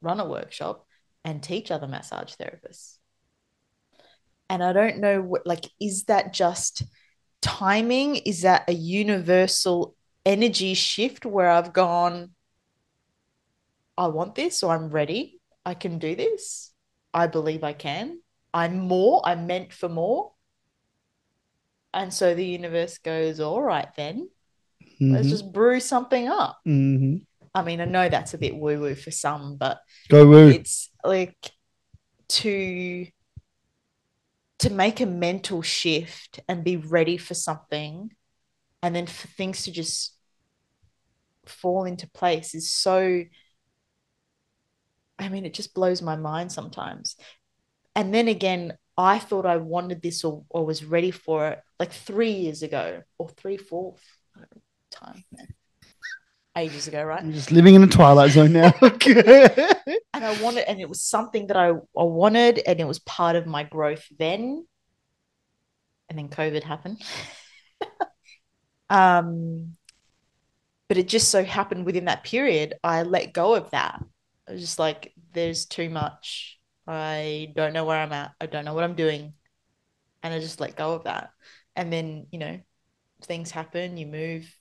run 0.00 0.20
a 0.20 0.28
workshop 0.28 0.86
and 1.24 1.42
teach 1.42 1.70
other 1.70 1.88
massage 1.88 2.34
therapists. 2.34 2.98
And 4.48 4.62
I 4.62 4.72
don't 4.72 4.98
know 4.98 5.20
what, 5.20 5.46
like, 5.46 5.64
is 5.80 6.04
that 6.04 6.32
just 6.32 6.84
timing? 7.42 8.16
Is 8.16 8.42
that 8.42 8.68
a 8.68 8.72
universal 8.72 9.96
energy 10.24 10.74
shift 10.74 11.26
where 11.26 11.50
I've 11.50 11.72
gone, 11.72 12.30
I 13.98 14.06
want 14.08 14.36
this, 14.36 14.62
or 14.62 14.72
I'm 14.72 14.90
ready. 14.90 15.40
I 15.64 15.74
can 15.74 15.98
do 15.98 16.14
this. 16.14 16.72
I 17.12 17.26
believe 17.26 17.64
I 17.64 17.72
can. 17.72 18.20
I'm 18.54 18.78
more. 18.78 19.22
I'm 19.24 19.48
meant 19.48 19.72
for 19.72 19.88
more. 19.88 20.32
And 21.96 22.12
so 22.12 22.34
the 22.34 22.44
universe 22.44 22.98
goes, 22.98 23.40
all 23.40 23.62
right, 23.62 23.88
then 23.96 24.28
let's 25.00 25.30
just 25.30 25.50
brew 25.50 25.80
something 25.80 26.28
up. 26.28 26.58
hmm 26.64 27.16
I 27.54 27.62
mean, 27.62 27.80
I 27.80 27.86
know 27.86 28.06
that's 28.08 28.34
a 28.34 28.38
bit 28.38 28.54
woo 28.54 28.78
woo 28.78 28.94
for 28.94 29.10
some, 29.10 29.56
but 29.56 29.78
Go 30.10 30.28
woo. 30.28 30.50
it's 30.50 30.90
like 31.02 31.36
to 32.28 33.06
to 34.58 34.70
make 34.70 35.00
a 35.00 35.06
mental 35.06 35.62
shift 35.62 36.40
and 36.48 36.64
be 36.64 36.76
ready 36.76 37.16
for 37.16 37.32
something 37.34 38.10
and 38.82 38.94
then 38.94 39.06
for 39.06 39.26
things 39.28 39.64
to 39.64 39.70
just 39.72 40.14
fall 41.46 41.84
into 41.84 42.08
place 42.10 42.54
is 42.54 42.72
so 42.72 43.24
I 45.18 45.28
mean, 45.30 45.46
it 45.46 45.54
just 45.54 45.74
blows 45.74 46.02
my 46.02 46.16
mind 46.16 46.52
sometimes. 46.52 47.16
And 47.94 48.12
then 48.12 48.28
again, 48.28 48.76
I 48.96 49.18
thought 49.18 49.46
I 49.46 49.58
wanted 49.58 50.00
this 50.02 50.24
or, 50.24 50.44
or 50.48 50.64
was 50.64 50.84
ready 50.84 51.10
for 51.10 51.48
it 51.48 51.62
like 51.78 51.92
three 51.92 52.32
years 52.32 52.62
ago 52.62 53.02
or 53.18 53.28
three, 53.28 53.58
four 53.58 53.96
time, 54.90 55.24
ages 56.56 56.88
ago, 56.88 57.02
right? 57.04 57.22
I'm 57.22 57.32
just 57.32 57.52
living 57.52 57.74
in 57.74 57.82
a 57.82 57.86
twilight 57.86 58.30
zone 58.30 58.52
now. 58.52 58.72
and 58.80 60.24
I 60.24 60.42
wanted, 60.42 60.68
and 60.68 60.80
it 60.80 60.88
was 60.88 61.02
something 61.02 61.48
that 61.48 61.56
I, 61.56 61.68
I 61.68 62.02
wanted, 62.02 62.58
and 62.66 62.80
it 62.80 62.86
was 62.86 62.98
part 63.00 63.36
of 63.36 63.46
my 63.46 63.62
growth 63.62 64.06
then. 64.18 64.66
And 66.08 66.18
then 66.18 66.28
COVID 66.28 66.62
happened. 66.62 67.02
um, 68.90 69.76
but 70.88 70.96
it 70.96 71.08
just 71.08 71.30
so 71.30 71.44
happened 71.44 71.84
within 71.84 72.06
that 72.06 72.24
period, 72.24 72.74
I 72.82 73.02
let 73.02 73.32
go 73.32 73.54
of 73.54 73.70
that. 73.72 74.02
I 74.48 74.52
was 74.52 74.60
just 74.60 74.78
like, 74.78 75.12
there's 75.32 75.66
too 75.66 75.90
much. 75.90 76.55
I 76.86 77.52
don't 77.56 77.72
know 77.72 77.84
where 77.84 78.00
I'm 78.00 78.12
at. 78.12 78.32
I 78.40 78.46
don't 78.46 78.64
know 78.64 78.74
what 78.74 78.84
I'm 78.84 78.94
doing. 78.94 79.34
And 80.22 80.34
I 80.34 80.40
just 80.40 80.60
let 80.60 80.76
go 80.76 80.94
of 80.94 81.04
that. 81.04 81.30
And 81.74 81.92
then, 81.92 82.26
you 82.30 82.38
know, 82.38 82.60
things 83.24 83.50
happen. 83.50 83.96
You 83.96 84.06
move 84.06 84.52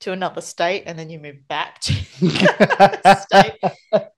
to 0.00 0.12
another 0.12 0.40
state 0.40 0.84
and 0.86 0.98
then 0.98 1.10
you 1.10 1.18
move 1.18 1.46
back 1.48 1.80
to 1.82 1.92
state 3.22 3.54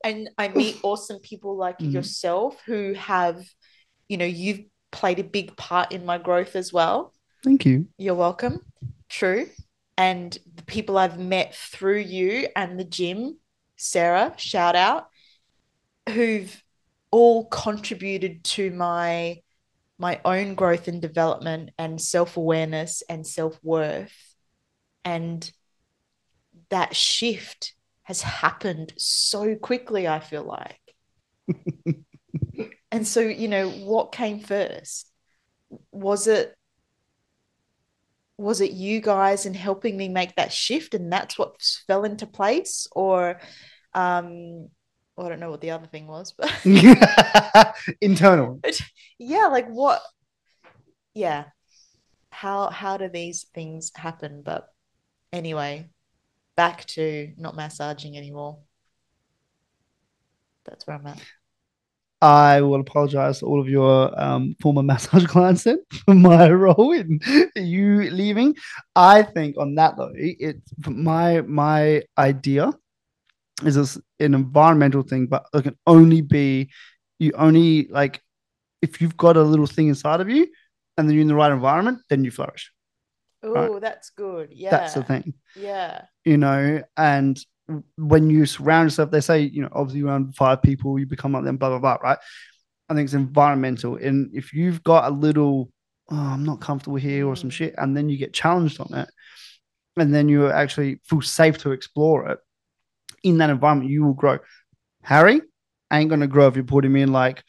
and 0.05 0.31
I 0.38 0.48
meet 0.48 0.78
awesome 0.83 1.18
people 1.20 1.57
like 1.57 1.78
Mhm. 1.78 1.92
yourself 1.92 2.61
who 2.66 2.94
have, 2.94 3.44
you 4.09 4.16
know, 4.16 4.24
you've 4.24 4.61
played 4.90 5.18
a 5.18 5.24
big 5.24 5.57
part 5.57 5.92
in 5.92 6.05
my 6.05 6.18
growth 6.18 6.57
as 6.57 6.72
well. 6.72 7.12
Thank 7.42 7.64
you. 7.64 7.88
You're 7.98 8.14
welcome. 8.14 8.61
True. 9.09 9.48
And 9.96 10.37
the 10.55 10.62
people 10.64 10.98
I've 10.98 11.18
met 11.18 11.55
through 11.55 11.98
you 11.98 12.48
and 12.57 12.78
the 12.78 12.85
gym, 12.85 13.38
Sarah, 13.76 14.35
shout 14.37 14.76
out, 14.76 15.09
who've 16.09 16.62
all 17.12 17.44
contributed 17.44 18.42
to 18.42 18.70
my 18.72 19.38
my 19.98 20.20
own 20.25 20.57
growth 20.57 20.88
and 20.88 21.01
development 21.01 21.70
and 21.79 22.01
self-awareness 22.01 23.05
and 23.09 23.25
self-worth. 23.25 24.35
And 25.05 25.48
that 26.70 26.96
shift 26.96 27.75
has 28.03 28.20
happened 28.20 28.94
so 28.98 29.55
quickly, 29.55 30.09
I 30.09 30.18
feel 30.18 30.42
like. 30.42 30.81
and 32.90 33.07
so, 33.07 33.20
you 33.20 33.46
know, 33.46 33.70
what 33.70 34.11
came 34.11 34.40
first? 34.40 35.09
Was 35.92 36.27
it 36.27 36.57
was 38.38 38.61
it 38.61 38.72
you 38.72 39.01
guys 39.01 39.46
in 39.46 39.55
helping 39.55 39.96
me 39.96 40.09
make 40.09 40.35
that 40.35 40.53
shift 40.53 40.94
and 40.94 41.12
that's 41.12 41.38
what 41.38 41.62
fell 41.87 42.03
into 42.05 42.27
place 42.27 42.88
or 42.90 43.40
um 43.94 44.68
I 45.18 45.29
don't 45.29 45.40
know 45.40 45.51
what 45.51 45.61
the 45.61 45.70
other 45.70 45.87
thing 45.87 46.07
was, 46.07 46.33
but 46.33 46.51
internal. 48.01 48.61
yeah, 49.18 49.46
like 49.46 49.68
what? 49.68 50.01
Yeah, 51.14 51.44
how 52.31 52.70
how 52.70 52.96
do 52.96 53.09
these 53.09 53.44
things 53.55 53.92
happen? 53.94 54.42
But 54.42 54.68
anyway, 55.33 55.90
back 56.57 56.87
to 56.87 57.33
not 57.37 57.55
massaging 57.55 58.16
anymore. 58.16 58.59
That's 60.64 60.87
where 60.87 60.96
I'm 60.96 61.07
at. 61.07 61.20
I 62.22 62.61
will 62.61 62.81
apologize 62.81 63.40
to 63.40 63.46
all 63.46 63.61
of 63.61 63.68
your 63.68 64.18
um, 64.18 64.55
former 64.62 64.83
massage 64.92 65.27
clients 65.27 65.64
then 65.64 65.79
for 66.07 66.14
my 66.14 66.51
role 66.51 66.92
in 66.92 67.20
you 67.57 68.09
leaving. 68.11 68.55
I 68.96 69.22
think 69.25 69.57
on 69.59 69.75
that 69.75 69.96
though, 69.96 70.12
it's 70.14 70.72
my 70.87 71.42
my 71.42 72.03
idea 72.16 72.72
is 73.64 73.74
this 73.76 73.98
an 74.18 74.34
environmental 74.34 75.02
thing, 75.02 75.26
but 75.26 75.46
it 75.52 75.62
can 75.62 75.76
only 75.86 76.20
be 76.20 76.70
you 77.18 77.32
only 77.36 77.86
like 77.88 78.20
if 78.80 79.00
you've 79.00 79.16
got 79.16 79.36
a 79.36 79.42
little 79.42 79.66
thing 79.66 79.88
inside 79.88 80.20
of 80.20 80.28
you 80.28 80.48
and 80.96 81.08
then 81.08 81.14
you're 81.14 81.22
in 81.22 81.28
the 81.28 81.34
right 81.34 81.52
environment, 81.52 82.00
then 82.10 82.24
you 82.24 82.30
flourish. 82.30 82.72
Oh, 83.42 83.52
right? 83.52 83.80
that's 83.80 84.10
good. 84.10 84.50
Yeah. 84.52 84.70
That's 84.70 84.94
the 84.94 85.04
thing. 85.04 85.34
Yeah. 85.56 86.02
You 86.24 86.36
know, 86.36 86.82
and 86.96 87.38
when 87.96 88.28
you 88.30 88.46
surround 88.46 88.86
yourself, 88.86 89.10
they 89.10 89.20
say, 89.20 89.40
you 89.42 89.62
know, 89.62 89.68
obviously 89.72 90.02
around 90.02 90.36
five 90.36 90.62
people, 90.62 90.98
you 90.98 91.06
become 91.06 91.32
like 91.32 91.44
them, 91.44 91.56
blah, 91.56 91.70
blah, 91.70 91.78
blah, 91.78 91.98
right? 92.02 92.18
I 92.88 92.94
think 92.94 93.06
it's 93.06 93.14
environmental. 93.14 93.96
And 93.96 94.30
if 94.34 94.52
you've 94.52 94.82
got 94.82 95.10
a 95.10 95.14
little, 95.14 95.70
oh, 96.10 96.16
I'm 96.16 96.44
not 96.44 96.60
comfortable 96.60 96.98
here 96.98 97.26
or 97.26 97.36
some 97.36 97.50
mm. 97.50 97.54
shit, 97.54 97.74
and 97.78 97.96
then 97.96 98.08
you 98.08 98.16
get 98.16 98.32
challenged 98.32 98.80
on 98.80 98.92
it, 98.94 99.08
and 99.96 100.14
then 100.14 100.28
you 100.28 100.50
actually 100.50 101.00
feel 101.04 101.22
safe 101.22 101.58
to 101.58 101.72
explore 101.72 102.28
it 102.28 102.38
in 103.22 103.38
that 103.38 103.50
environment, 103.50 103.90
you 103.90 104.04
will 104.04 104.14
grow. 104.14 104.38
Harry 105.02 105.40
ain't 105.92 106.11
to 106.11 106.26
grow 106.26 106.48
if 106.48 106.56
you 106.56 106.64
put 106.64 106.85
him 106.85 106.96
in 106.96 107.12
like 107.12 107.42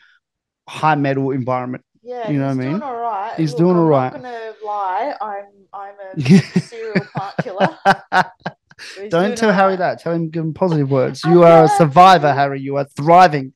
high 0.68 0.96
metal 0.96 1.32
environment. 1.32 1.84
Yeah, 2.02 2.30
you 2.30 2.38
know 2.38 2.48
what 2.48 2.52
I 2.52 2.56
mean. 2.56 2.82
All 2.82 2.96
right. 2.96 3.34
He's 3.38 3.52
Look, 3.52 3.60
doing 3.60 3.78
all 3.78 3.86
right. 3.86 4.14
I'm 4.14 4.22
not 4.22 4.32
gonna 4.32 4.54
lie. 4.66 5.14
I'm 5.22 5.46
I'm 5.74 5.96
a 6.16 6.60
serial 6.60 7.06
plant 7.16 7.36
killer. 7.42 7.78
Don't 9.10 9.38
tell 9.38 9.54
Harry 9.54 9.78
that. 9.78 10.00
Tell 10.00 10.14
him, 10.14 10.30
give 10.30 10.44
him 10.44 10.54
positive 10.54 10.92
words. 11.00 11.24
You 11.24 11.44
are 11.44 11.66
a 11.66 11.70
survivor, 11.70 12.34
Harry. 12.34 12.60
You 12.60 12.78
are 12.78 12.86
thriving. 12.86 13.54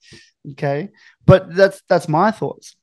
Okay, 0.51 0.89
but 1.25 1.53
that's 1.53 1.82
that's 1.89 2.08
my 2.08 2.32
thoughts. 2.32 2.75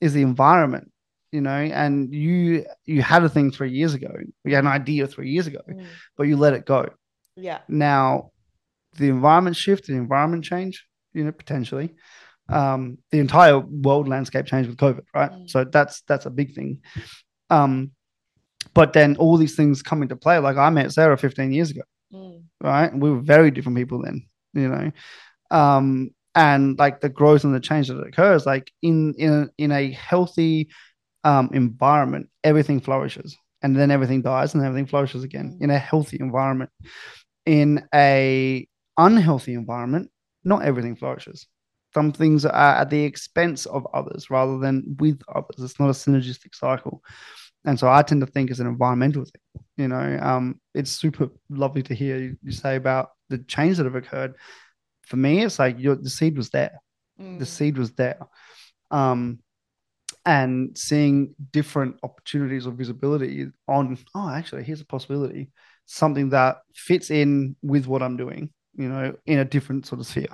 Is 0.00 0.12
the 0.12 0.20
environment, 0.20 0.92
you 1.32 1.40
know, 1.40 1.50
and 1.50 2.12
you 2.12 2.66
you 2.84 3.00
had 3.00 3.24
a 3.24 3.30
thing 3.30 3.50
three 3.50 3.70
years 3.70 3.94
ago. 3.94 4.12
You 4.44 4.54
had 4.54 4.64
an 4.64 4.70
idea 4.70 5.06
three 5.06 5.30
years 5.30 5.46
ago, 5.46 5.60
mm. 5.66 5.86
but 6.18 6.24
you 6.24 6.36
let 6.36 6.52
it 6.52 6.66
go. 6.66 6.90
Yeah. 7.36 7.60
Now, 7.68 8.32
the 8.96 9.08
environment 9.08 9.56
shift, 9.56 9.86
the 9.86 9.94
environment 9.94 10.44
change, 10.44 10.86
you 11.12 11.24
know, 11.24 11.32
potentially. 11.32 11.94
Um, 12.48 12.98
the 13.10 13.18
entire 13.18 13.58
world 13.58 14.06
landscape 14.06 14.46
changed 14.46 14.68
with 14.68 14.78
COVID, 14.78 15.04
right? 15.14 15.32
Mm. 15.32 15.50
So 15.50 15.64
that's 15.64 16.02
that's 16.02 16.26
a 16.26 16.30
big 16.30 16.54
thing. 16.54 16.80
Um, 17.50 17.92
but 18.74 18.92
then 18.92 19.16
all 19.16 19.36
these 19.36 19.56
things 19.56 19.82
come 19.82 20.02
into 20.02 20.16
play. 20.16 20.38
Like 20.38 20.56
I 20.56 20.70
met 20.70 20.92
Sarah 20.92 21.16
15 21.16 21.52
years 21.52 21.70
ago, 21.70 21.82
mm. 22.12 22.42
right? 22.60 22.92
And 22.92 23.02
we 23.02 23.10
were 23.10 23.20
very 23.20 23.50
different 23.50 23.78
people 23.78 24.02
then, 24.02 24.26
you 24.54 24.68
know. 24.68 24.92
Um, 25.50 26.10
and 26.34 26.78
like 26.78 27.00
the 27.00 27.08
growth 27.08 27.44
and 27.44 27.54
the 27.54 27.60
change 27.60 27.88
that 27.88 27.98
occurs, 27.98 28.46
like 28.46 28.70
in 28.82 29.14
in 29.14 29.32
a, 29.32 29.48
in 29.58 29.72
a 29.72 29.90
healthy 29.92 30.68
um, 31.24 31.50
environment, 31.52 32.28
everything 32.44 32.80
flourishes, 32.80 33.36
and 33.62 33.74
then 33.74 33.90
everything 33.90 34.22
dies, 34.22 34.54
and 34.54 34.62
everything 34.62 34.86
flourishes 34.86 35.24
again. 35.24 35.56
Mm. 35.58 35.64
In 35.64 35.70
a 35.70 35.78
healthy 35.78 36.18
environment, 36.20 36.70
in 37.46 37.88
a 37.94 38.68
unhealthy 38.96 39.54
environment, 39.54 40.10
not 40.44 40.62
everything 40.62 40.96
flourishes. 40.96 41.46
Some 41.94 42.12
things 42.12 42.44
are 42.44 42.76
at 42.76 42.90
the 42.90 43.02
expense 43.04 43.66
of 43.66 43.86
others 43.94 44.30
rather 44.30 44.58
than 44.58 44.96
with 44.98 45.20
others. 45.34 45.56
It's 45.58 45.80
not 45.80 45.88
a 45.88 45.92
synergistic 45.92 46.54
cycle. 46.54 47.02
And 47.64 47.78
so 47.78 47.88
I 47.88 48.02
tend 48.02 48.20
to 48.20 48.26
think 48.26 48.50
as 48.50 48.60
an 48.60 48.66
environmental 48.66 49.24
thing. 49.24 49.64
You 49.76 49.88
know, 49.88 50.18
um, 50.20 50.60
it's 50.74 50.90
super 50.90 51.28
lovely 51.50 51.82
to 51.84 51.94
hear 51.94 52.18
you, 52.18 52.36
you, 52.42 52.52
say 52.52 52.76
about 52.76 53.10
the 53.28 53.38
change 53.38 53.76
that 53.76 53.84
have 53.84 53.94
occurred. 53.94 54.36
For 55.06 55.16
me, 55.16 55.42
it's 55.42 55.58
like 55.58 55.78
your, 55.78 55.96
the 55.96 56.10
seed 56.10 56.36
was 56.36 56.50
there. 56.50 56.80
Mm. 57.20 57.38
The 57.38 57.46
seed 57.46 57.76
was 57.76 57.92
there. 57.92 58.18
Um, 58.90 59.40
and 60.24 60.76
seeing 60.76 61.34
different 61.52 61.96
opportunities 62.02 62.66
or 62.66 62.72
visibility 62.72 63.46
on, 63.68 63.96
oh, 64.14 64.28
actually, 64.28 64.64
here's 64.64 64.80
a 64.80 64.86
possibility, 64.86 65.50
something 65.86 66.30
that 66.30 66.58
fits 66.74 67.10
in 67.10 67.56
with 67.62 67.86
what 67.86 68.02
I'm 68.02 68.16
doing, 68.16 68.50
you 68.76 68.88
know, 68.88 69.14
in 69.26 69.38
a 69.38 69.44
different 69.44 69.86
sort 69.86 70.00
of 70.00 70.06
sphere 70.06 70.28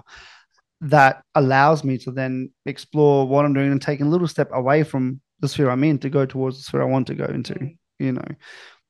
that 0.83 1.23
allows 1.37 1.85
me 1.85 1.97
to 1.97 2.11
then 2.11 2.51
explore 2.67 3.27
what 3.27 3.45
I'm 3.45 3.55
doing 3.55 3.71
and 3.71 3.81
take 3.81 4.01
a 4.01 4.05
little 4.05 4.27
step 4.27 4.51
away 4.53 4.83
from 4.83 5.21
the 5.41 5.49
sphere 5.49 5.71
I'm 5.71 5.85
in 5.85 5.99
to 6.01 6.11
go 6.11 6.27
towards 6.27 6.57
the 6.57 6.65
sphere 6.65 6.83
I 6.83 6.87
want 6.87 7.07
to 7.07 7.15
go 7.15 7.25
into, 7.25 7.55
mm. 7.55 7.77
you 7.99 8.13
know. 8.13 8.29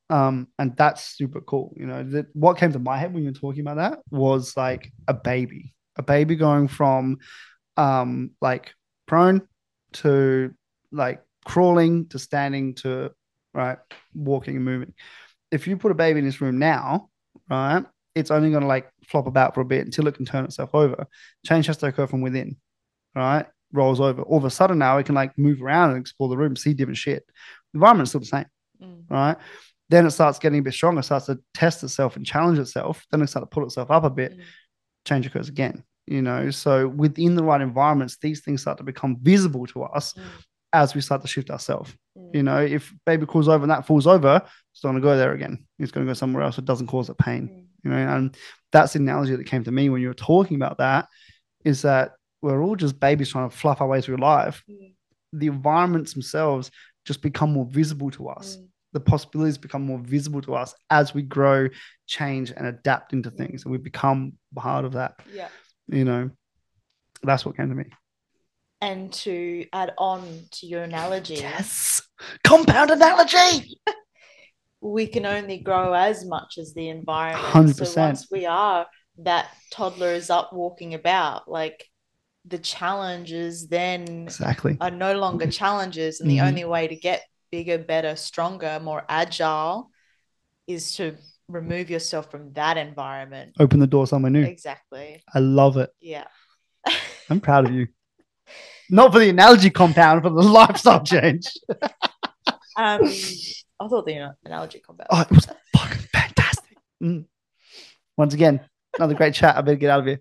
Um, 0.09 0.49
and 0.59 0.77
that's 0.77 1.17
super 1.17 1.41
cool. 1.41 1.75
You 1.77 1.87
know, 1.87 2.03
that 2.03 2.27
what 2.35 2.59
came 2.59 2.73
to 2.73 2.79
my 2.79 2.97
head 2.97 3.13
when 3.13 3.23
you 3.23 3.31
were 3.31 3.35
talking 3.35 3.61
about 3.61 3.77
that 3.77 4.01
was 4.11 4.57
like 4.57 4.91
a 5.07 5.15
baby, 5.15 5.75
a 5.97 6.03
baby 6.03 6.37
going 6.37 6.69
from 6.69 7.19
um 7.79 8.33
like 8.43 8.75
prone 9.07 9.41
to 9.93 10.53
like 10.91 11.23
crawling 11.47 12.07
to 12.09 12.19
standing 12.19 12.75
to 12.75 13.11
right 13.55 13.79
walking 14.15 14.57
and 14.57 14.65
moving. 14.65 14.95
If 15.51 15.67
you 15.67 15.77
put 15.77 15.93
a 15.93 15.95
baby 15.97 16.19
in 16.21 16.25
this 16.25 16.41
room 16.41 16.59
now, 16.59 17.09
right, 17.51 17.85
it's 18.15 18.31
only 18.31 18.51
going 18.51 18.63
to 18.63 18.69
like 18.69 18.91
flop 19.07 19.27
about 19.27 19.55
for 19.55 19.61
a 19.61 19.65
bit 19.65 19.85
until 19.85 20.07
it 20.07 20.15
can 20.15 20.25
turn 20.25 20.45
itself 20.45 20.75
over. 20.75 21.07
Change 21.47 21.67
has 21.67 21.79
to 21.79 21.87
occur 21.87 22.07
from 22.07 22.21
within, 22.21 22.57
right? 23.15 23.47
rolls 23.73 24.01
over. 24.01 24.23
All 24.23 24.39
of 24.39 24.45
a 24.45 24.51
sudden 24.51 24.79
now 24.79 24.99
it 24.99 25.07
can 25.07 25.15
like 25.15 25.37
move 25.39 25.63
around 25.63 25.91
and 25.91 26.01
explore 26.01 26.29
the 26.29 26.37
room, 26.37 26.57
see 26.57 26.75
different 26.75 26.99
shit. 26.99 27.25
The 27.73 27.79
environment's 27.79 28.11
still 28.11 28.21
the 28.21 28.27
same, 28.27 28.47
mm. 28.83 29.11
right? 29.11 29.37
Then 29.89 30.07
it 30.07 30.11
starts 30.11 30.39
getting 30.39 30.61
a 30.61 30.63
bit 30.63 30.75
stronger, 30.75 31.03
starts 31.03 31.27
to 31.27 31.41
test 31.55 31.83
itself 31.83 32.17
and 32.17 32.25
challenge 32.25 32.59
itself. 32.59 33.05
Then 33.11 33.23
it 33.23 33.29
starts 33.29 33.49
to 33.49 33.55
pull 33.55 33.65
itself 33.65 33.91
up 33.91 34.05
a 34.05 34.11
bit. 34.11 34.39
Mm. 34.39 34.43
Change 35.07 35.27
occurs 35.27 35.49
again, 35.49 35.85
you 36.07 36.23
know. 36.23 36.51
So 36.51 36.89
within 36.89 37.35
the 37.35 37.45
right 37.45 37.61
environments, 37.61 38.19
these 38.19 38.41
things 38.41 38.63
start 38.63 38.79
to 38.79 38.85
become 38.85 39.17
visible 39.21 39.67
to 39.69 39.85
us 39.85 40.13
mm. 40.13 40.23
as 40.73 40.95
we 40.95 41.01
start 41.01 41.23
to 41.23 41.29
shift 41.29 41.51
ourselves. 41.51 41.95
Mm. 42.17 42.35
You 42.35 42.43
know, 42.43 42.59
if 42.59 42.93
baby 43.05 43.27
crawls 43.27 43.49
over 43.49 43.65
and 43.65 43.71
that 43.71 43.87
falls 43.87 44.07
over, 44.07 44.43
it's 44.73 44.85
not 44.85 44.91
going 44.91 45.03
to 45.03 45.07
go 45.07 45.17
there 45.17 45.33
again. 45.33 45.67
It's 45.79 45.93
going 45.93 46.07
to 46.07 46.11
go 46.11 46.15
somewhere 46.15 46.43
else. 46.45 46.59
It 46.59 46.65
doesn't 46.65 46.87
cause 46.87 47.09
it 47.09 47.19
pain. 47.19 47.69
Mm. 47.85 47.91
You 47.91 47.91
know, 47.91 48.17
and 48.17 48.37
that's 48.71 48.93
the 48.93 48.99
analogy 48.99 49.37
that 49.37 49.47
came 49.47 49.65
to 49.65 49.73
me 49.73 49.89
when 49.89 50.03
you 50.03 50.09
were 50.09 50.15
talking 50.15 50.57
about 50.57 50.79
that. 50.79 51.09
Is 51.65 51.83
that 51.83 52.13
we're 52.41 52.63
all 52.63 52.77
just 52.77 52.99
babies 52.99 53.31
trying 53.31 53.49
to 53.49 53.57
fluff 53.57 53.81
our 53.81 53.87
way 53.87 54.01
through 54.01 54.17
life. 54.17 54.63
Mm. 54.71 54.95
The 55.33 55.47
environments 55.47 56.13
themselves 56.13 56.71
just 57.05 57.23
become 57.23 57.53
more 57.53 57.67
visible 57.67 58.11
to 58.13 58.29
us. 58.29 58.57
Mm. 58.57 58.69
The 58.93 59.01
possibilities 59.01 59.57
become 59.57 59.83
more 59.83 59.99
visible 59.99 60.43
to 60.43 60.55
us 60.55 60.75
as 60.91 61.15
we 61.15 61.23
grow, 61.23 61.69
change, 62.07 62.53
and 62.55 62.67
adapt 62.67 63.15
into 63.15 63.31
things, 63.31 63.65
and 63.65 63.73
we 63.73 63.79
become 63.79 64.35
part 64.55 64.85
of 64.85 64.93
that. 64.93 65.15
Yeah, 65.33 65.49
you 65.89 66.05
know, 66.05 66.31
that's 67.23 67.47
what 67.47 67.57
came 67.57 67.71
to 67.71 67.75
me. 67.75 67.85
And 68.83 69.13
to 69.13 69.65
add 69.73 69.95
on 69.97 70.41
to 70.53 70.67
your 70.67 70.83
analogy, 70.83 71.37
yes, 71.37 72.03
compound 72.45 72.91
analogy. 72.91 73.79
we 74.83 75.07
can 75.07 75.25
only 75.25 75.59
grow 75.59 75.93
as 75.93 76.25
much 76.27 76.59
as 76.59 76.75
the 76.75 76.89
environment. 76.89 77.47
Hundred 77.47 77.79
percent. 77.79 78.19
So 78.19 78.23
once 78.23 78.31
we 78.31 78.47
are 78.47 78.87
that 79.19 79.49
toddler 79.71 80.13
is 80.13 80.29
up 80.29 80.53
walking 80.53 80.95
about, 80.95 81.49
like 81.49 81.89
the 82.45 82.59
challenges 82.59 83.69
then 83.69 84.25
exactly. 84.25 84.77
are 84.81 84.91
no 84.91 85.17
longer 85.17 85.47
challenges 85.47 86.21
and 86.21 86.29
mm-hmm. 86.29 86.39
the 86.39 86.49
only 86.49 86.65
way 86.65 86.89
to 86.89 86.97
get 86.97 87.23
bigger 87.53 87.79
better 87.79 88.17
stronger 88.17 88.81
more 88.83 89.05
agile 89.09 89.91
is 90.67 90.97
to 90.97 91.15
remove 91.49 91.89
yourself 91.89 92.31
from 92.31 92.53
that 92.55 92.77
environment. 92.77 93.53
Open 93.61 93.79
the 93.79 93.87
door 93.87 94.07
somewhere 94.07 94.31
new. 94.31 94.43
Exactly. 94.43 95.23
I 95.33 95.39
love 95.39 95.77
it. 95.77 95.91
Yeah. 96.01 96.27
I'm 97.31 97.41
proud 97.41 97.67
of 97.67 97.73
you. 97.73 97.89
Not 98.91 99.13
for 99.13 99.21
the 99.21 99.29
analogy 99.29 99.71
compound 99.71 100.23
for 100.23 100.31
the 100.31 100.43
lifestyle 100.43 101.05
change. 101.05 101.47
Um 102.75 103.03
i 103.85 103.89
thought 103.89 104.07
the 104.07 104.35
analogy 104.45 104.79
compound 104.79 105.09
oh 105.11 105.21
it 105.21 105.31
was 105.31 105.47
fucking 105.77 106.07
fantastic 106.13 106.77
mm. 107.03 107.25
once 108.17 108.35
again 108.35 108.61
another 108.97 109.15
great 109.15 109.35
chat 109.35 109.57
i 109.57 109.61
better 109.61 109.77
get 109.77 109.91
out 109.91 110.01
of 110.01 110.07
here 110.07 110.21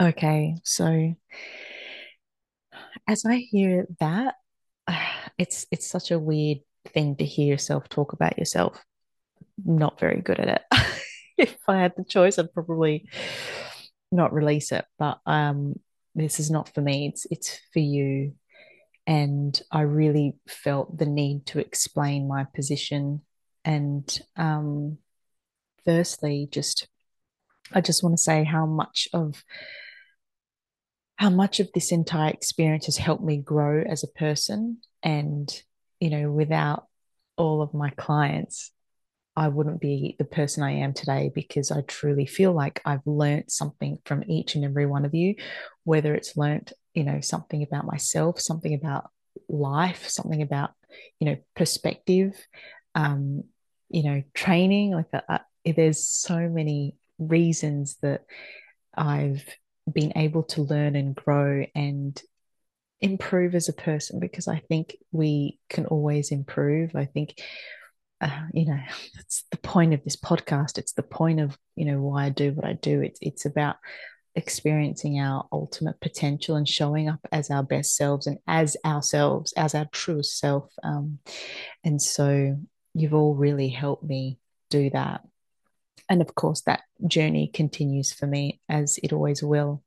Okay, 0.00 0.54
so 0.62 1.14
as 3.08 3.24
I 3.26 3.36
hear 3.36 3.86
that, 3.98 4.36
it's 5.38 5.66
it's 5.72 5.88
such 5.88 6.12
a 6.12 6.18
weird 6.18 6.58
thing 6.86 7.16
to 7.16 7.24
hear 7.24 7.46
yourself 7.46 7.88
talk 7.88 8.12
about 8.12 8.38
yourself. 8.38 8.84
Not 9.64 9.98
very 9.98 10.20
good 10.20 10.38
at 10.38 10.48
it. 10.48 10.80
if 11.38 11.56
I 11.66 11.78
had 11.78 11.94
the 11.96 12.04
choice, 12.04 12.38
I'd 12.38 12.52
probably 12.52 13.08
not 14.12 14.32
release 14.32 14.70
it. 14.70 14.84
But 15.00 15.18
um, 15.26 15.80
this 16.14 16.38
is 16.38 16.48
not 16.48 16.72
for 16.72 16.80
me. 16.80 17.08
It's 17.08 17.26
it's 17.28 17.60
for 17.72 17.80
you. 17.80 18.34
And 19.08 19.58
I 19.72 19.80
really 19.80 20.36
felt 20.46 20.98
the 20.98 21.06
need 21.06 21.46
to 21.46 21.58
explain 21.58 22.28
my 22.28 22.44
position. 22.54 23.22
And 23.64 24.06
um, 24.36 24.98
firstly, 25.86 26.46
just 26.52 26.86
I 27.72 27.80
just 27.80 28.02
want 28.02 28.16
to 28.16 28.22
say 28.22 28.44
how 28.44 28.66
much 28.66 29.08
of 29.14 29.42
how 31.16 31.30
much 31.30 31.58
of 31.58 31.70
this 31.72 31.90
entire 31.90 32.30
experience 32.30 32.84
has 32.84 32.98
helped 32.98 33.24
me 33.24 33.38
grow 33.38 33.82
as 33.82 34.04
a 34.04 34.18
person. 34.18 34.78
And, 35.02 35.50
you 36.00 36.10
know, 36.10 36.30
without 36.30 36.86
all 37.36 37.62
of 37.62 37.72
my 37.72 37.90
clients, 37.90 38.70
I 39.34 39.48
wouldn't 39.48 39.80
be 39.80 40.16
the 40.18 40.24
person 40.24 40.62
I 40.62 40.72
am 40.72 40.92
today 40.92 41.30
because 41.34 41.70
I 41.70 41.80
truly 41.80 42.26
feel 42.26 42.52
like 42.52 42.82
I've 42.84 43.06
learned 43.06 43.50
something 43.50 44.00
from 44.04 44.22
each 44.28 44.54
and 44.54 44.64
every 44.64 44.84
one 44.84 45.04
of 45.04 45.14
you, 45.14 45.36
whether 45.84 46.14
it's 46.14 46.36
learned, 46.36 46.72
you 46.94 47.04
know, 47.04 47.20
something 47.20 47.62
about 47.62 47.86
myself, 47.86 48.40
something 48.40 48.74
about 48.74 49.10
life, 49.48 50.08
something 50.08 50.42
about, 50.42 50.70
you 51.20 51.26
know, 51.26 51.36
perspective, 51.54 52.34
um, 52.94 53.44
you 53.88 54.02
know, 54.02 54.22
training. 54.34 54.92
Like 54.92 55.06
uh, 55.12 55.20
uh 55.28 55.38
there's 55.64 56.06
so 56.06 56.48
many 56.48 56.96
reasons 57.18 57.96
that 58.02 58.22
I've 58.96 59.44
been 59.90 60.12
able 60.16 60.42
to 60.44 60.62
learn 60.62 60.96
and 60.96 61.14
grow 61.14 61.64
and 61.74 62.20
improve 63.00 63.54
as 63.54 63.68
a 63.68 63.72
person 63.72 64.18
because 64.18 64.48
I 64.48 64.60
think 64.68 64.96
we 65.12 65.58
can 65.68 65.86
always 65.86 66.30
improve. 66.30 66.96
I 66.96 67.04
think, 67.04 67.40
uh, 68.20 68.46
you 68.52 68.66
know, 68.66 68.80
it's 69.18 69.44
the 69.50 69.58
point 69.58 69.94
of 69.94 70.04
this 70.04 70.16
podcast. 70.16 70.78
It's 70.78 70.92
the 70.92 71.02
point 71.02 71.40
of, 71.40 71.56
you 71.76 71.84
know, 71.84 72.00
why 72.00 72.26
I 72.26 72.28
do 72.30 72.52
what 72.52 72.64
I 72.64 72.74
do. 72.74 73.00
It's, 73.02 73.18
it's 73.22 73.44
about 73.44 73.76
experiencing 74.38 75.18
our 75.18 75.46
ultimate 75.52 76.00
potential 76.00 76.54
and 76.54 76.68
showing 76.68 77.08
up 77.08 77.18
as 77.32 77.50
our 77.50 77.64
best 77.64 77.96
selves 77.96 78.28
and 78.28 78.38
as 78.46 78.76
ourselves, 78.84 79.52
as 79.56 79.74
our 79.74 79.86
truest 79.86 80.38
self. 80.38 80.72
Um, 80.84 81.18
and 81.84 82.00
so 82.00 82.56
you've 82.94 83.14
all 83.14 83.34
really 83.34 83.68
helped 83.68 84.04
me 84.04 84.38
do 84.70 84.90
that. 84.90 85.22
And 86.08 86.22
of 86.22 86.34
course, 86.36 86.62
that 86.62 86.82
journey 87.06 87.50
continues 87.52 88.12
for 88.12 88.26
me 88.26 88.60
as 88.68 88.98
it 89.02 89.12
always 89.12 89.42
will. 89.42 89.82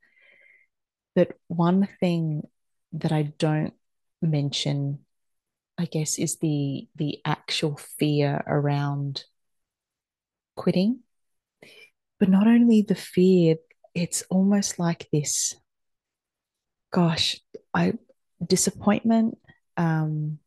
But 1.16 1.32
one 1.48 1.88
thing 2.02 2.44
that 2.92 3.14
I 3.14 3.24
don't 3.38 3.74
mention, 4.22 5.00
I 5.78 5.86
guess, 5.86 6.20
is 6.20 6.38
the 6.40 6.90
the 6.96 7.20
actual 7.26 7.78
fear 7.98 8.44
around 8.46 9.24
quitting. 10.56 11.00
But 12.20 12.30
not 12.30 12.48
only 12.48 12.84
the 12.84 12.96
fear, 12.96 13.56
it's 13.94 14.24
almost 14.30 14.80
like 14.80 15.08
this, 15.12 15.56
gosh, 16.92 17.40
I 17.74 17.94
disappointment, 18.46 19.38
um, 19.78 20.40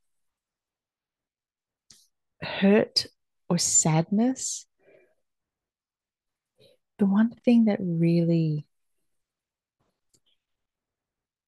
hurt 2.42 3.06
or 3.48 3.58
sadness. 3.58 4.66
The 6.98 7.06
one 7.06 7.30
thing 7.44 7.64
that 7.64 7.78
really 7.80 8.66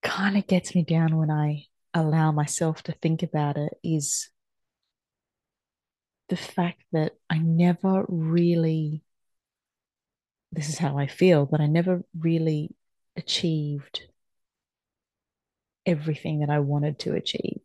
kind 0.03 0.37
of 0.37 0.47
gets 0.47 0.75
me 0.75 0.83
down 0.83 1.17
when 1.17 1.31
I 1.31 1.67
allow 1.95 2.33
myself 2.33 2.83
to 2.85 2.93
think 2.93 3.23
about 3.23 3.57
it 3.57 3.73
is 3.83 4.31
the 6.29 6.37
fact 6.37 6.83
that 6.93 7.13
I 7.31 7.39
never 7.39 8.05
really, 8.09 9.03
this 10.57 10.71
is 10.71 10.79
how 10.79 10.99
I 10.99 11.07
feel, 11.07 11.47
but 11.47 11.61
I 11.61 11.67
never 11.67 12.03
really 12.19 12.75
achieved 13.15 14.03
everything 15.85 16.41
that 16.41 16.51
I 16.51 16.59
wanted 16.61 16.99
to 17.01 17.15
achieve 17.15 17.61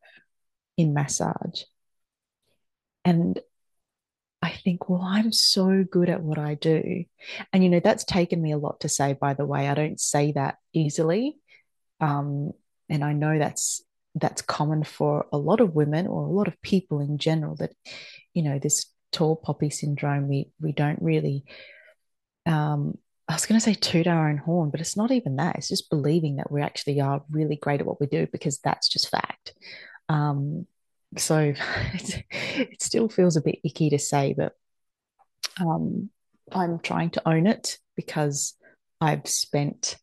in 0.78 0.94
massage. 0.94 1.64
And 3.04 3.40
I 4.42 4.52
think, 4.52 4.90
well, 4.90 5.02
I'm 5.02 5.32
so 5.32 5.84
good 5.90 6.10
at 6.10 6.22
what 6.22 6.38
I 6.38 6.56
do. 6.56 7.06
And, 7.54 7.64
you 7.64 7.70
know, 7.70 7.80
that's 7.80 8.04
taken 8.04 8.42
me 8.42 8.52
a 8.52 8.58
lot 8.58 8.82
to 8.82 8.90
say, 8.90 9.14
by 9.14 9.34
the 9.34 9.46
way. 9.46 9.68
I 9.68 9.74
don't 9.74 10.00
say 10.00 10.34
that 10.34 10.58
easily. 10.74 11.38
Um, 12.00 12.52
and 12.90 13.04
I 13.04 13.14
know 13.14 13.40
that's 13.40 13.84
that's 14.16 14.42
common 14.42 14.84
for 14.84 15.26
a 15.32 15.38
lot 15.38 15.62
of 15.62 15.74
women 15.74 16.06
or 16.06 16.26
a 16.26 16.32
lot 16.32 16.50
of 16.50 16.62
people 16.62 17.00
in 17.00 17.18
general 17.18 17.56
that, 17.56 17.72
you 18.34 18.44
know, 18.44 18.60
this 18.60 18.88
tall 19.12 19.36
poppy 19.38 19.70
syndrome, 19.70 20.28
we 20.28 20.52
we 20.60 20.74
don't 20.74 21.02
really 21.02 21.46
um 22.46 22.98
I 23.28 23.34
was 23.34 23.46
going 23.46 23.60
to 23.60 23.64
say 23.64 23.76
toot 23.76 24.08
our 24.08 24.30
own 24.30 24.38
horn, 24.38 24.72
but 24.72 24.82
it's 24.82 24.98
not 24.98 25.10
even 25.12 25.38
that. 25.38 25.56
It's 25.56 25.70
just 25.70 25.90
believing 25.90 26.36
that 26.36 26.52
we 26.52 26.62
actually 26.62 27.00
are 27.00 27.24
really 27.32 27.56
great 27.56 27.80
at 27.80 27.86
what 27.86 28.02
we 28.02 28.08
do 28.08 28.28
because 28.30 28.58
that's 28.58 28.90
just 28.90 29.10
fact. 29.10 29.54
Um, 30.10 30.68
so 31.18 31.54
it 31.94 32.82
still 32.82 33.08
feels 33.08 33.38
a 33.38 33.42
bit 33.42 33.60
icky 33.64 33.90
to 33.92 34.00
say, 34.00 34.36
but 34.38 34.52
um, 35.62 36.10
I'm 36.52 36.80
trying 36.80 37.12
to 37.12 37.28
own 37.28 37.48
it 37.48 37.78
because 37.96 38.54
I've 39.00 39.28
spent 39.28 39.98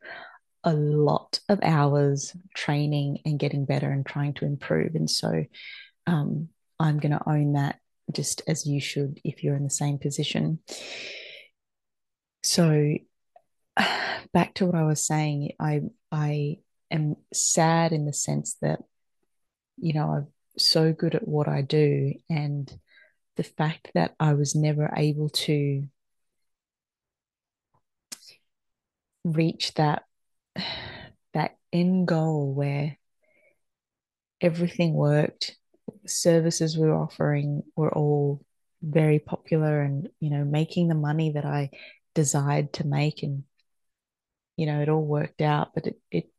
a 0.65 0.73
lot 0.73 1.41
of 1.51 1.61
hours 1.63 2.35
training 2.55 3.21
and 3.27 3.39
getting 3.39 3.67
better 3.67 3.91
and 3.91 4.07
trying 4.07 4.35
to 4.35 4.47
improve. 4.47 4.95
And 4.95 5.11
so 5.11 5.45
um, 6.07 6.49
I'm 6.81 6.99
going 6.99 7.13
to 7.13 7.29
own 7.29 7.53
that 7.53 7.79
just 8.11 8.41
as 8.47 8.67
you 8.67 8.81
should 8.81 9.21
if 9.23 9.45
you're 9.45 9.57
in 9.57 9.65
the 9.65 9.71
same 9.71 9.99
position. 9.99 10.61
So 12.43 12.95
back 14.33 14.55
to 14.55 14.67
what 14.67 14.75
I 14.75 14.85
was 14.85 15.07
saying, 15.07 15.53
I 15.61 15.83
I 16.11 16.59
am 16.91 17.17
sad 17.33 17.93
in 17.93 18.07
the 18.07 18.13
sense 18.13 18.57
that 18.63 18.81
you 19.77 19.93
know 19.95 20.11
I'm 20.11 20.27
so 20.59 20.93
good 20.93 21.15
at 21.15 21.27
what 21.27 21.49
I 21.49 21.63
do. 21.63 22.15
And 22.29 22.71
the 23.37 23.45
fact 23.45 23.91
that 23.95 24.15
I 24.19 24.35
was 24.35 24.55
never 24.55 24.93
able 24.97 25.29
to 25.31 25.87
reach 29.25 29.75
that 29.75 30.05
that 31.35 31.57
end 31.73 32.09
goal 32.09 32.55
where 32.55 32.99
everything 34.41 34.95
worked 34.95 35.57
services 36.07 36.77
we 36.77 36.87
were 36.87 36.95
offering 36.95 37.63
were 37.77 37.93
all 37.93 38.45
very 38.83 39.19
popular 39.19 39.83
and 39.83 40.09
you 40.21 40.31
know 40.31 40.45
making 40.45 40.89
the 40.89 40.95
money 40.95 41.33
that 41.33 41.45
i 41.45 41.69
desired 42.19 42.73
to 42.73 42.85
make 42.85 43.23
and 43.23 43.45
you 44.57 44.67
know 44.67 44.81
it 44.81 44.89
all 44.89 45.05
worked 45.05 45.41
out 45.41 45.73
but 45.73 45.87
it, 45.87 46.01
it 46.11 46.33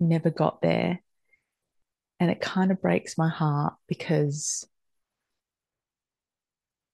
never 0.00 0.30
got 0.30 0.62
there 0.62 1.00
and 2.18 2.30
it 2.30 2.40
kind 2.40 2.70
of 2.70 2.80
breaks 2.80 3.18
my 3.18 3.28
heart 3.28 3.74
because 3.86 4.64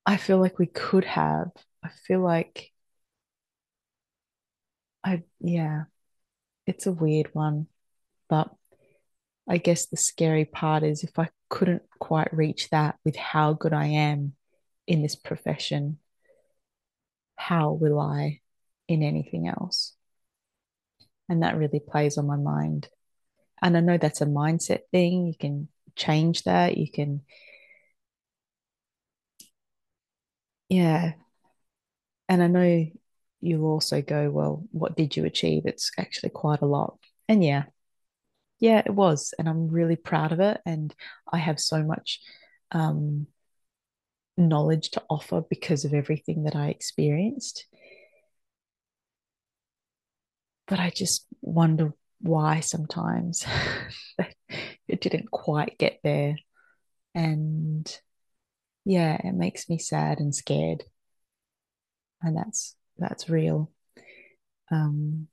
I 0.04 0.16
feel 0.16 0.38
like 0.40 0.59
we 0.59 0.64
could 0.66 1.04
have. 1.04 1.48
I 1.85 1.90
feel 2.07 2.20
like 2.20 2.72
I, 5.04 5.22
yeah, 5.38 5.85
it's 6.66 6.87
a 6.87 6.92
weird 6.92 7.28
one. 7.35 7.66
But 8.31 8.48
I 9.46 9.59
guess 9.59 9.85
the 9.85 9.98
scary 9.98 10.46
part 10.46 10.83
is 10.83 11.04
if 11.04 11.18
I 11.18 11.28
couldn't 11.50 11.83
quite 12.00 12.33
reach 12.33 12.70
that 12.70 12.96
with 13.04 13.16
how 13.16 13.52
good 13.52 13.74
I 13.74 13.87
am 13.87 14.33
in 14.87 15.02
this 15.02 15.14
profession, 15.14 15.98
how 17.38 17.72
will 17.72 18.01
I 18.01 18.40
in 18.88 19.03
anything 19.03 19.48
else? 19.48 19.94
And 21.29 21.42
that 21.42 21.57
really 21.57 21.81
plays 21.81 22.18
on 22.18 22.27
my 22.27 22.37
mind. 22.37 22.88
And 23.62 23.77
I 23.77 23.81
know 23.81 23.98
that's 23.98 24.20
a 24.20 24.27
mindset 24.27 24.81
thing. 24.92 25.27
You 25.27 25.35
can 25.38 25.68
change 25.96 26.44
that. 26.44 26.77
You 26.77 26.90
can, 26.90 27.22
yeah. 30.68 31.14
And 32.29 32.42
I 32.42 32.46
know 32.46 32.87
you'll 33.40 33.66
also 33.66 34.03
go, 34.03 34.31
well, 34.31 34.64
what 34.72 34.96
did 34.96 35.16
you 35.16 35.24
achieve? 35.24 35.62
It's 35.66 35.90
actually 35.98 36.31
quite 36.31 36.61
a 36.62 36.66
lot. 36.66 36.98
And 37.29 37.44
yeah, 37.44 37.64
yeah, 38.61 38.83
it 38.85 38.94
was. 38.94 39.35
And 39.38 39.48
I'm 39.48 39.68
really 39.68 39.96
proud 39.96 40.33
of 40.33 40.40
it. 40.40 40.61
And 40.66 40.94
I 41.33 41.38
have 41.38 41.61
so 41.61 41.83
much 41.83 42.20
um, 42.72 43.27
knowledge 44.38 44.90
to 44.90 45.03
offer 45.11 45.42
because 45.42 45.85
of 45.85 45.94
everything 45.94 46.44
that 46.44 46.57
I 46.57 46.68
experienced. 46.68 47.66
But 50.66 50.79
I 50.81 50.90
just 50.90 51.27
wonder 51.40 51.94
why 52.20 52.61
sometimes 52.61 53.44
it 54.89 55.01
didn't 55.01 55.30
quite 55.30 55.78
get 55.78 56.01
there. 56.03 56.36
And 57.14 58.01
yeah, 58.84 59.18
it 59.22 59.34
makes 59.34 59.68
me 59.68 59.78
sad 59.78 60.20
and 60.20 60.34
scared. 60.34 60.84
And 62.22 62.36
that's 62.36 62.76
that's 62.99 63.28
real. 63.28 63.70
Um, 64.70 65.28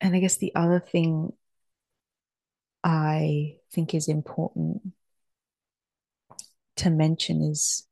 and 0.00 0.14
I 0.14 0.20
guess 0.20 0.36
the 0.36 0.54
other 0.54 0.80
thing 0.80 1.32
I 2.84 3.56
think 3.72 3.94
is 3.94 4.08
important 4.08 4.92
to 6.78 6.90
mention 6.90 7.42
is 7.42 7.86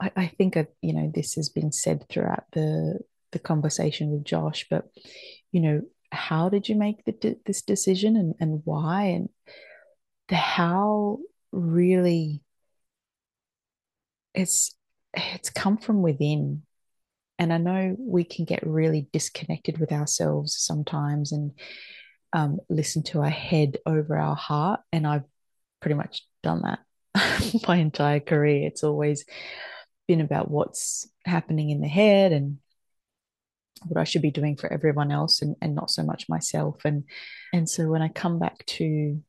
I, 0.00 0.10
I 0.16 0.26
think 0.26 0.56
you 0.80 0.92
know 0.92 1.10
this 1.14 1.34
has 1.34 1.48
been 1.48 1.72
said 1.72 2.06
throughout 2.08 2.44
the 2.52 3.00
the 3.32 3.38
conversation 3.38 4.10
with 4.10 4.24
Josh, 4.24 4.66
but 4.70 4.84
you 5.52 5.60
know 5.60 5.82
how 6.12 6.50
did 6.50 6.68
you 6.68 6.76
make 6.76 7.04
the, 7.04 7.38
this 7.46 7.62
decision 7.62 8.16
and, 8.16 8.34
and 8.38 8.60
why? 8.64 9.04
And 9.04 9.28
the 10.28 10.36
how 10.36 11.18
really 11.50 12.42
it's 14.34 14.74
it's 15.14 15.50
come 15.50 15.78
from 15.78 16.02
within. 16.02 16.62
And 17.38 17.52
I 17.52 17.58
know 17.58 17.96
we 17.98 18.24
can 18.24 18.44
get 18.44 18.66
really 18.66 19.08
disconnected 19.12 19.78
with 19.78 19.90
ourselves 19.90 20.54
sometimes 20.56 21.32
and 21.32 21.52
um, 22.32 22.58
listen 22.68 23.02
to 23.04 23.20
our 23.20 23.30
head 23.30 23.78
over 23.84 24.16
our 24.16 24.36
heart. 24.36 24.80
And 24.92 25.06
I've 25.06 25.24
pretty 25.80 25.94
much 25.94 26.24
done 26.42 26.62
that 26.62 26.78
my 27.68 27.76
entire 27.76 28.20
career. 28.20 28.66
It's 28.66 28.84
always 28.84 29.24
been 30.08 30.20
about 30.20 30.50
what's 30.50 31.08
happening 31.24 31.70
in 31.70 31.80
the 31.80 31.88
head 31.88 32.32
and 32.32 32.58
what 33.86 34.00
I 34.00 34.04
should 34.04 34.22
be 34.22 34.30
doing 34.30 34.56
for 34.56 34.72
everyone 34.72 35.10
else 35.10 35.42
and, 35.42 35.56
and 35.60 35.74
not 35.74 35.90
so 35.90 36.02
much 36.02 36.28
myself. 36.28 36.84
And 36.84 37.04
and 37.52 37.68
so 37.68 37.88
when 37.88 38.02
I 38.02 38.08
come 38.08 38.38
back 38.38 38.64
to 38.66 39.22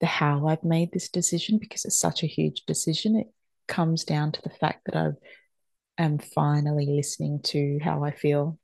the 0.00 0.06
how 0.06 0.46
I've 0.46 0.64
made 0.64 0.92
this 0.92 1.08
decision, 1.08 1.58
because 1.58 1.84
it's 1.84 1.98
such 1.98 2.22
a 2.22 2.28
huge 2.28 2.64
decision, 2.66 3.16
it 3.16 3.28
comes 3.68 4.04
down 4.04 4.32
to 4.32 4.42
the 4.42 4.50
fact 4.50 4.86
that 4.86 4.96
I 4.96 5.10
am 6.02 6.18
finally 6.18 6.86
listening 6.86 7.40
to 7.44 7.78
how 7.82 8.04
I 8.04 8.12
feel. 8.12 8.58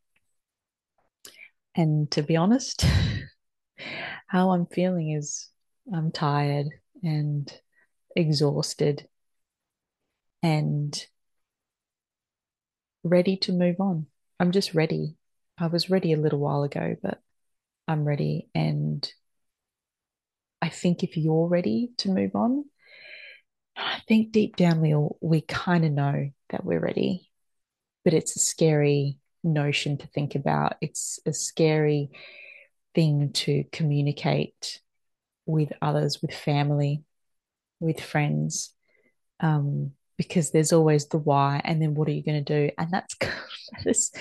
And 1.75 2.11
to 2.13 2.23
be 2.23 2.37
honest, 2.37 2.87
how 4.27 4.51
I'm 4.51 4.67
feeling 4.67 5.11
is 5.11 5.51
I'm 5.95 6.11
tired 6.11 6.69
and 7.03 7.53
exhausted 8.17 9.07
and 10.43 11.07
ready 13.05 13.37
to 13.37 13.53
move 13.53 13.81
on. 13.81 14.07
I'm 14.41 14.53
just 14.53 14.75
ready. 14.75 15.17
I 15.59 15.69
was 15.69 15.91
ready 15.91 16.13
a 16.13 16.19
little 16.19 16.39
while 16.39 16.63
ago, 16.65 16.97
but 17.03 17.21
I'm 17.87 18.05
ready. 18.05 18.49
And 18.55 19.09
I 20.61 20.69
think 20.69 21.03
if 21.03 21.17
you're 21.17 21.47
ready 21.47 21.93
to 21.99 22.11
move 22.11 22.35
on, 22.35 22.65
I 23.77 24.01
think 24.09 24.33
deep 24.33 24.57
down 24.57 24.81
we 24.81 24.95
all 24.95 25.19
we 25.21 25.43
kind 25.43 25.85
of 25.85 25.93
know 25.93 26.31
that 26.51 26.65
we're 26.65 26.81
ready, 26.81 27.31
but 28.05 28.15
it's 28.15 28.35
a 28.37 28.41
scary 28.41 29.19
notion 29.45 29.99
to 29.99 30.07
think 30.07 30.35
about. 30.35 30.77
It's 30.81 31.21
a 31.27 31.33
scary 31.33 32.11
thing 32.95 33.33
to 33.35 33.65
communicate 33.73 34.81
with 35.45 35.73
others, 35.83 36.21
with 36.23 36.35
family, 36.35 37.05
with 37.81 38.01
friends. 38.01 38.73
Um, 39.41 39.93
because 40.17 40.51
there's 40.51 40.73
always 40.73 41.07
the 41.09 41.19
why 41.19 41.61
and 41.65 41.81
then 41.81 41.95
what 41.95 42.09
are 42.09 42.13
you 42.13 42.23
going 42.23 42.43
to 42.43 42.69
do? 42.69 42.71
And 42.79 42.91
that's 42.91 43.17
that's 43.85 44.13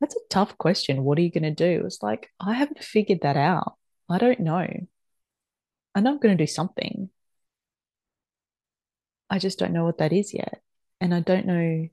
that's 0.00 0.16
a 0.16 0.28
tough 0.30 0.56
question. 0.58 1.04
What 1.04 1.18
are 1.18 1.22
you 1.22 1.30
going 1.30 1.42
to 1.42 1.50
do? 1.50 1.84
It's 1.84 2.02
like 2.02 2.30
i 2.40 2.54
haven't 2.54 2.82
figured 2.82 3.20
that 3.22 3.36
out. 3.36 3.76
I 4.08 4.18
don't 4.18 4.40
know. 4.40 4.66
I 5.94 6.00
know 6.00 6.10
i'm 6.10 6.18
going 6.18 6.36
to 6.36 6.42
do 6.42 6.46
something. 6.46 7.10
I 9.30 9.38
just 9.38 9.58
don't 9.58 9.72
know 9.72 9.84
what 9.84 9.98
that 9.98 10.12
is 10.12 10.34
yet. 10.34 10.62
And 11.00 11.14
i 11.14 11.20
don't 11.20 11.46
know 11.46 11.88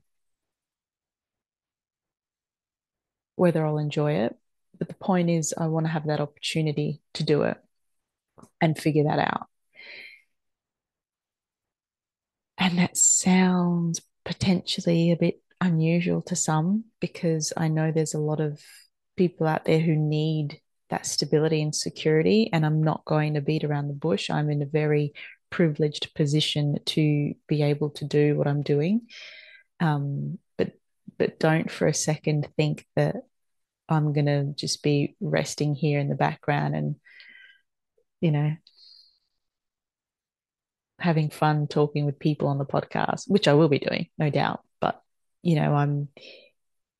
whether 3.36 3.64
i'll 3.64 3.78
enjoy 3.78 4.12
it. 4.12 4.36
But 4.78 4.88
the 4.88 4.94
point 4.94 5.30
is 5.30 5.54
i 5.56 5.66
want 5.66 5.86
to 5.86 5.92
have 5.92 6.06
that 6.06 6.20
opportunity 6.20 7.02
to 7.14 7.24
do 7.24 7.42
it 7.42 7.58
and 8.60 8.78
figure 8.78 9.04
that 9.04 9.18
out 9.18 9.48
And 12.60 12.78
that 12.78 12.96
sounds 12.96 14.02
potentially 14.24 15.10
a 15.10 15.16
bit 15.16 15.42
unusual 15.62 16.20
to 16.22 16.36
some 16.36 16.84
because 17.00 17.52
I 17.56 17.68
know 17.68 17.90
there's 17.90 18.14
a 18.14 18.18
lot 18.18 18.40
of 18.40 18.60
people 19.16 19.46
out 19.46 19.64
there 19.64 19.80
who 19.80 19.96
need 19.96 20.60
that 20.90 21.06
stability 21.06 21.62
and 21.62 21.74
security. 21.74 22.50
And 22.52 22.66
I'm 22.66 22.82
not 22.82 23.04
going 23.06 23.34
to 23.34 23.40
beat 23.40 23.64
around 23.64 23.88
the 23.88 23.94
bush. 23.94 24.28
I'm 24.28 24.50
in 24.50 24.60
a 24.60 24.66
very 24.66 25.14
privileged 25.48 26.14
position 26.14 26.78
to 26.84 27.34
be 27.48 27.62
able 27.62 27.90
to 27.90 28.04
do 28.04 28.36
what 28.36 28.46
I'm 28.46 28.62
doing. 28.62 29.08
Um, 29.80 30.38
but 30.58 30.72
but 31.18 31.38
don't 31.38 31.70
for 31.70 31.86
a 31.86 31.94
second 31.94 32.46
think 32.56 32.86
that 32.94 33.16
I'm 33.88 34.12
gonna 34.12 34.52
just 34.54 34.82
be 34.82 35.16
resting 35.20 35.74
here 35.74 35.98
in 35.98 36.08
the 36.08 36.14
background 36.14 36.76
and 36.76 36.96
you 38.20 38.30
know 38.30 38.52
having 41.00 41.30
fun 41.30 41.66
talking 41.66 42.04
with 42.04 42.18
people 42.18 42.48
on 42.48 42.58
the 42.58 42.64
podcast, 42.64 43.24
which 43.28 43.48
I 43.48 43.54
will 43.54 43.68
be 43.68 43.78
doing, 43.78 44.08
no 44.18 44.30
doubt. 44.30 44.60
But, 44.80 45.02
you 45.42 45.56
know, 45.56 45.74
I'm, 45.74 46.08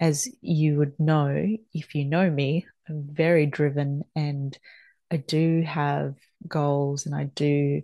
as 0.00 0.28
you 0.40 0.78
would 0.78 0.98
know, 0.98 1.46
if 1.72 1.94
you 1.94 2.04
know 2.04 2.28
me, 2.30 2.66
I'm 2.88 3.08
very 3.12 3.46
driven 3.46 4.02
and 4.16 4.56
I 5.10 5.18
do 5.18 5.62
have 5.62 6.14
goals 6.48 7.06
and 7.06 7.14
I 7.14 7.24
do 7.24 7.82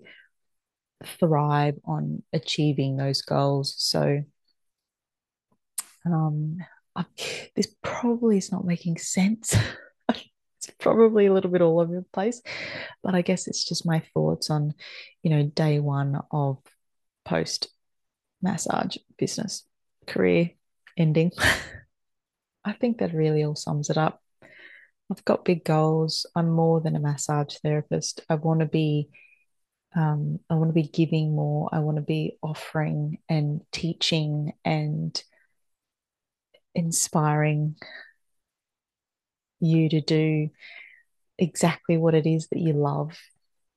thrive 1.04 1.76
on 1.84 2.22
achieving 2.32 2.96
those 2.96 3.22
goals. 3.22 3.74
So, 3.76 4.22
um, 6.06 6.58
I, 6.94 7.04
this 7.54 7.68
probably 7.82 8.38
is 8.38 8.50
not 8.50 8.64
making 8.64 8.98
sense. 8.98 9.54
probably 10.78 11.26
a 11.26 11.32
little 11.32 11.50
bit 11.50 11.62
all 11.62 11.80
over 11.80 11.94
the 11.94 12.06
place, 12.12 12.42
but 13.02 13.14
I 13.14 13.22
guess 13.22 13.46
it's 13.46 13.64
just 13.64 13.86
my 13.86 14.02
thoughts 14.14 14.50
on, 14.50 14.74
you 15.22 15.30
know, 15.30 15.44
day 15.44 15.80
one 15.80 16.20
of 16.30 16.58
post 17.24 17.68
massage 18.42 18.96
business 19.18 19.64
career 20.06 20.50
ending. 20.96 21.32
I 22.64 22.72
think 22.72 22.98
that 22.98 23.14
really 23.14 23.44
all 23.44 23.56
sums 23.56 23.90
it 23.90 23.98
up. 23.98 24.22
I've 25.10 25.24
got 25.24 25.44
big 25.44 25.64
goals. 25.64 26.26
I'm 26.34 26.50
more 26.50 26.80
than 26.80 26.96
a 26.96 27.00
massage 27.00 27.56
therapist. 27.62 28.22
I 28.28 28.34
want 28.34 28.60
to 28.60 28.66
be 28.66 29.08
um, 29.94 30.40
I 30.50 30.54
want 30.54 30.68
to 30.68 30.74
be 30.74 30.88
giving 30.88 31.34
more. 31.34 31.70
I 31.72 31.78
want 31.78 31.96
to 31.96 32.02
be 32.02 32.38
offering 32.42 33.18
and 33.28 33.62
teaching 33.72 34.52
and 34.64 35.22
inspiring 36.74 37.76
you 39.66 39.88
to 39.90 40.00
do 40.00 40.50
exactly 41.38 41.96
what 41.96 42.14
it 42.14 42.26
is 42.26 42.48
that 42.48 42.60
you 42.60 42.72
love. 42.72 43.18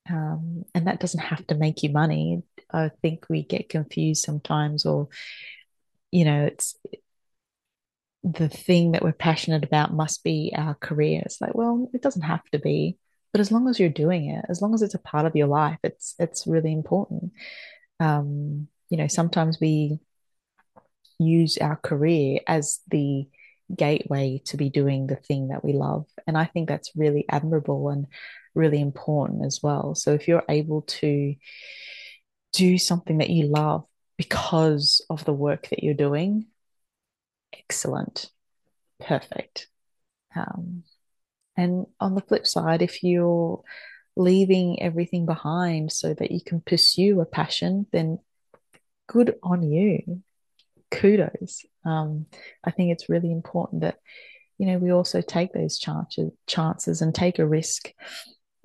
Um, 0.09 0.63
and 0.73 0.87
that 0.87 0.99
doesn't 0.99 1.19
have 1.19 1.45
to 1.47 1.55
make 1.55 1.83
you 1.83 1.89
money. 1.89 2.41
I 2.71 2.91
think 3.01 3.25
we 3.29 3.43
get 3.43 3.69
confused 3.69 4.23
sometimes, 4.23 4.85
or, 4.85 5.09
you 6.11 6.25
know, 6.25 6.45
it's 6.45 6.75
the 8.23 8.49
thing 8.49 8.91
that 8.91 9.03
we're 9.03 9.11
passionate 9.11 9.63
about 9.63 9.93
must 9.93 10.23
be 10.23 10.53
our 10.55 10.73
career. 10.75 11.21
It's 11.25 11.39
like, 11.39 11.55
well, 11.55 11.89
it 11.93 12.01
doesn't 12.01 12.23
have 12.23 12.43
to 12.51 12.59
be, 12.59 12.97
but 13.31 13.41
as 13.41 13.51
long 13.51 13.67
as 13.69 13.79
you're 13.79 13.89
doing 13.89 14.29
it, 14.29 14.45
as 14.49 14.61
long 14.61 14.73
as 14.73 14.81
it's 14.81 14.95
a 14.95 14.99
part 14.99 15.25
of 15.25 15.35
your 15.35 15.47
life, 15.47 15.79
it's 15.83 16.15
it's 16.19 16.47
really 16.47 16.71
important. 16.71 17.31
Um, 17.99 18.67
you 18.89 18.97
know, 18.97 19.07
sometimes 19.07 19.59
we 19.61 19.99
use 21.19 21.57
our 21.59 21.75
career 21.75 22.39
as 22.47 22.79
the 22.89 23.27
gateway 23.75 24.41
to 24.45 24.57
be 24.57 24.69
doing 24.69 25.07
the 25.07 25.15
thing 25.15 25.49
that 25.49 25.63
we 25.63 25.73
love. 25.73 26.05
And 26.27 26.37
I 26.37 26.45
think 26.45 26.67
that's 26.67 26.91
really 26.95 27.25
admirable 27.29 27.89
and 27.89 28.07
really 28.55 28.81
important 28.81 29.45
as 29.45 29.59
well. 29.61 29.95
So 29.95 30.13
if 30.13 30.27
you're 30.27 30.43
able 30.49 30.81
to 30.83 31.35
do 32.53 32.77
something 32.77 33.19
that 33.19 33.29
you 33.29 33.47
love 33.47 33.85
because 34.17 35.05
of 35.09 35.23
the 35.25 35.33
work 35.33 35.69
that 35.69 35.83
you're 35.83 35.93
doing, 35.93 36.47
excellent, 37.53 38.29
perfect. 38.99 39.67
Um, 40.35 40.83
and 41.55 41.85
on 41.99 42.15
the 42.15 42.21
flip 42.21 42.47
side, 42.47 42.81
if 42.81 43.03
you're 43.03 43.61
leaving 44.15 44.81
everything 44.81 45.25
behind 45.25 45.91
so 45.91 46.13
that 46.13 46.31
you 46.31 46.41
can 46.41 46.61
pursue 46.61 47.21
a 47.21 47.25
passion, 47.25 47.85
then 47.91 48.19
good 49.07 49.35
on 49.43 49.63
you 49.63 50.21
kudos. 50.91 51.65
Um, 51.85 52.25
I 52.63 52.71
think 52.71 52.91
it's 52.91 53.09
really 53.09 53.31
important 53.31 53.81
that 53.81 53.97
you 54.57 54.67
know 54.67 54.77
we 54.77 54.91
also 54.91 55.21
take 55.21 55.53
those 55.53 55.79
chances 55.79 56.31
chances 56.47 57.01
and 57.01 57.13
take 57.13 57.39
a 57.39 57.47
risk 57.47 57.93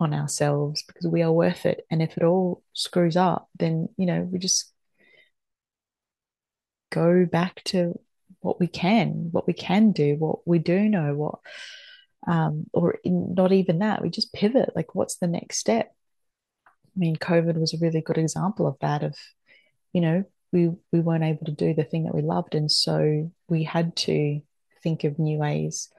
on 0.01 0.12
ourselves 0.12 0.83
because 0.87 1.07
we 1.07 1.22
are 1.22 1.33
worth 1.33 1.66
it. 1.66 1.87
And 1.91 2.03
if 2.03 2.16
it 2.16 2.25
all 2.25 2.62
screws 2.72 3.16
up, 3.16 3.49
then 3.59 3.89
you 3.97 4.07
know 4.07 4.20
we 4.22 4.39
just 4.39 4.72
go 6.91 7.27
back 7.27 7.62
to 7.64 7.99
what 8.41 8.61
we 8.61 8.66
can, 8.66 9.29
what 9.33 9.47
we 9.47 9.53
can 9.53 9.93
do, 9.93 10.16
what 10.16 10.47
we 10.47 10.59
do 10.59 10.89
know, 10.89 11.14
what 11.14 11.39
um, 12.27 12.66
or 12.72 12.99
in, 13.05 13.35
not 13.35 13.53
even 13.53 13.81
that. 13.81 14.03
We 14.03 14.11
just 14.11 14.33
pivot. 14.33 14.70
Like, 14.75 14.95
what's 14.95 15.16
the 15.16 15.27
next 15.27 15.59
step? 15.59 15.95
I 16.66 16.99
mean, 16.99 17.16
COVID 17.16 17.57
was 17.57 17.75
a 17.75 17.79
really 17.79 18.01
good 18.01 18.18
example 18.18 18.66
of 18.66 18.77
that. 18.81 19.03
Of 19.03 19.16
you 19.93 20.01
know, 20.01 20.25
we 20.55 20.71
we 20.93 21.01
weren't 21.01 21.25
able 21.25 21.45
to 21.47 21.53
do 21.53 21.75
the 21.75 21.85
thing 21.85 22.05
that 22.05 22.15
we 22.15 22.23
loved, 22.23 22.55
and 22.55 22.71
so 22.71 23.31
we 23.49 23.65
had 23.65 23.97
to 23.97 24.41
think 24.83 25.03
of 25.03 25.19
new 25.19 25.37
ways, 25.37 25.91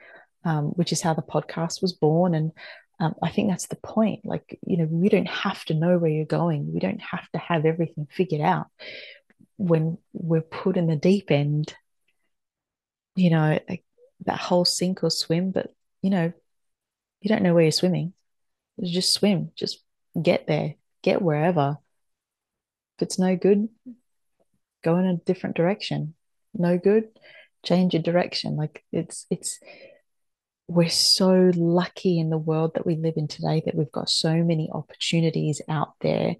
um, 0.45 0.67
which 0.69 0.93
is 0.93 1.01
how 1.01 1.13
the 1.13 1.21
podcast 1.21 1.81
was 1.81 1.91
born. 1.91 2.33
And 2.33 2.53
um, 2.99 3.15
I 3.21 3.29
think 3.29 3.49
that's 3.49 3.67
the 3.67 3.75
point. 3.75 4.25
Like 4.25 4.57
you 4.65 4.77
know, 4.77 4.87
we 4.89 5.09
don't 5.09 5.27
have 5.27 5.63
to 5.65 5.73
know 5.73 5.97
where 5.97 6.09
you're 6.09 6.25
going. 6.25 6.73
We 6.73 6.79
don't 6.79 7.01
have 7.01 7.29
to 7.33 7.37
have 7.37 7.65
everything 7.65 8.07
figured 8.09 8.41
out. 8.41 8.67
When 9.57 9.97
we're 10.13 10.41
put 10.41 10.77
in 10.77 10.87
the 10.87 10.95
deep 10.95 11.31
end, 11.31 11.75
you 13.15 13.29
know, 13.29 13.59
like 13.69 13.83
that 14.25 14.39
whole 14.39 14.65
sink 14.65 15.03
or 15.03 15.11
swim, 15.11 15.51
but 15.51 15.73
you 16.01 16.09
know, 16.09 16.31
you 17.19 17.29
don't 17.29 17.43
know 17.43 17.53
where 17.53 17.63
you're 17.63 17.71
swimming. 17.71 18.13
Just 18.81 19.13
swim. 19.13 19.51
Just 19.55 19.83
get 20.19 20.47
there. 20.47 20.75
Get 21.01 21.21
wherever. 21.21 21.77
If 22.97 23.03
it's 23.03 23.19
no 23.19 23.35
good, 23.35 23.67
go 24.85 24.97
in 24.97 25.05
a 25.05 25.17
different 25.17 25.57
direction. 25.57 26.13
No 26.53 26.77
good, 26.77 27.05
change 27.63 27.93
your 27.93 28.03
direction. 28.03 28.55
Like 28.55 28.83
it's 28.91 29.25
it's 29.29 29.59
we're 30.67 30.89
so 30.89 31.51
lucky 31.55 32.19
in 32.19 32.29
the 32.29 32.37
world 32.37 32.71
that 32.75 32.85
we 32.85 32.95
live 32.95 33.15
in 33.17 33.27
today 33.27 33.61
that 33.65 33.75
we've 33.75 33.91
got 33.91 34.09
so 34.09 34.33
many 34.43 34.69
opportunities 34.71 35.61
out 35.67 35.93
there. 36.01 36.35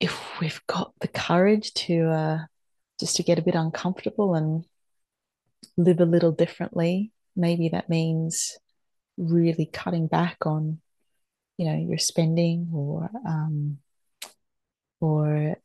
If 0.00 0.40
we've 0.40 0.60
got 0.66 0.92
the 1.00 1.08
courage 1.08 1.72
to 1.74 2.08
uh, 2.08 2.38
just 3.00 3.16
to 3.16 3.22
get 3.22 3.38
a 3.38 3.42
bit 3.42 3.54
uncomfortable 3.54 4.34
and 4.34 4.64
live 5.76 6.00
a 6.00 6.04
little 6.04 6.32
differently, 6.32 7.12
maybe 7.36 7.70
that 7.70 7.88
means 7.88 8.58
really 9.16 9.66
cutting 9.66 10.06
back 10.06 10.38
on, 10.46 10.80
you 11.56 11.66
know, 11.66 11.76
your 11.76 11.98
spending 11.98 12.70
or 12.72 13.10
um, 13.26 13.78
or 15.00 15.56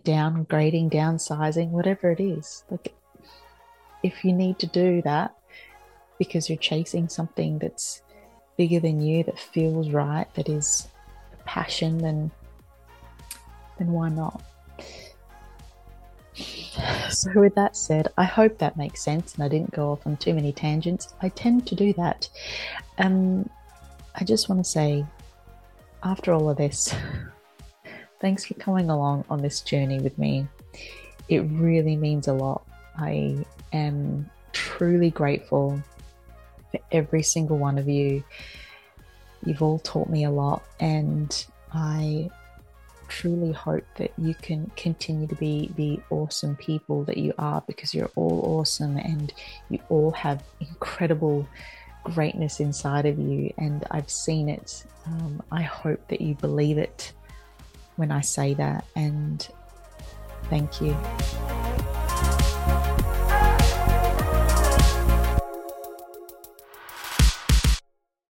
downgrading, 0.00 0.92
downsizing, 0.92 1.70
whatever 1.70 2.10
it 2.10 2.20
is. 2.20 2.64
Like, 2.70 2.94
if 4.02 4.24
you 4.24 4.32
need 4.32 4.58
to 4.58 4.66
do 4.66 5.02
that 5.02 5.34
because 6.18 6.48
you're 6.48 6.58
chasing 6.58 7.08
something 7.08 7.58
that's 7.58 8.02
bigger 8.56 8.80
than 8.80 9.00
you, 9.00 9.24
that 9.24 9.38
feels 9.38 9.90
right, 9.90 10.32
that 10.34 10.48
is 10.48 10.88
a 11.32 11.42
passion, 11.44 11.98
then 11.98 12.30
then 13.78 13.88
why 13.88 14.08
not? 14.08 14.42
So, 17.10 17.30
with 17.36 17.54
that 17.54 17.76
said, 17.76 18.08
I 18.18 18.24
hope 18.24 18.58
that 18.58 18.76
makes 18.76 19.00
sense 19.00 19.34
and 19.34 19.44
I 19.44 19.48
didn't 19.48 19.70
go 19.70 19.92
off 19.92 20.04
on 20.04 20.16
too 20.16 20.34
many 20.34 20.52
tangents. 20.52 21.14
I 21.22 21.28
tend 21.28 21.64
to 21.68 21.76
do 21.76 21.92
that. 21.92 22.28
Um, 22.98 23.48
I 24.16 24.24
just 24.24 24.48
want 24.48 24.64
to 24.64 24.68
say, 24.68 25.06
after 26.02 26.32
all 26.32 26.50
of 26.50 26.56
this, 26.56 26.92
thanks 28.24 28.46
for 28.46 28.54
coming 28.54 28.88
along 28.88 29.22
on 29.28 29.42
this 29.42 29.60
journey 29.60 30.00
with 30.00 30.16
me. 30.16 30.48
It 31.28 31.40
really 31.40 31.94
means 31.94 32.26
a 32.26 32.32
lot. 32.32 32.66
I 32.96 33.44
am 33.74 34.30
truly 34.52 35.10
grateful 35.10 35.78
for 36.70 36.80
every 36.90 37.22
single 37.22 37.58
one 37.58 37.76
of 37.76 37.86
you. 37.86 38.24
You've 39.44 39.60
all 39.60 39.78
taught 39.80 40.08
me 40.08 40.24
a 40.24 40.30
lot, 40.30 40.62
and 40.80 41.46
I 41.74 42.30
truly 43.08 43.52
hope 43.52 43.84
that 43.96 44.14
you 44.16 44.34
can 44.40 44.72
continue 44.74 45.26
to 45.26 45.34
be 45.34 45.70
the 45.76 46.00
awesome 46.08 46.56
people 46.56 47.04
that 47.04 47.18
you 47.18 47.34
are 47.36 47.62
because 47.66 47.92
you're 47.92 48.10
all 48.16 48.58
awesome 48.58 48.96
and 48.96 49.34
you 49.68 49.80
all 49.90 50.12
have 50.12 50.42
incredible 50.60 51.46
greatness 52.04 52.58
inside 52.58 53.04
of 53.04 53.18
you. 53.18 53.52
And 53.58 53.84
I've 53.90 54.08
seen 54.08 54.48
it. 54.48 54.86
Um, 55.04 55.42
I 55.52 55.60
hope 55.60 56.08
that 56.08 56.22
you 56.22 56.36
believe 56.36 56.78
it 56.78 57.12
when 57.96 58.10
I 58.10 58.20
say 58.20 58.54
that. 58.54 58.84
And 58.94 59.46
thank 60.50 60.80
you. 60.80 60.96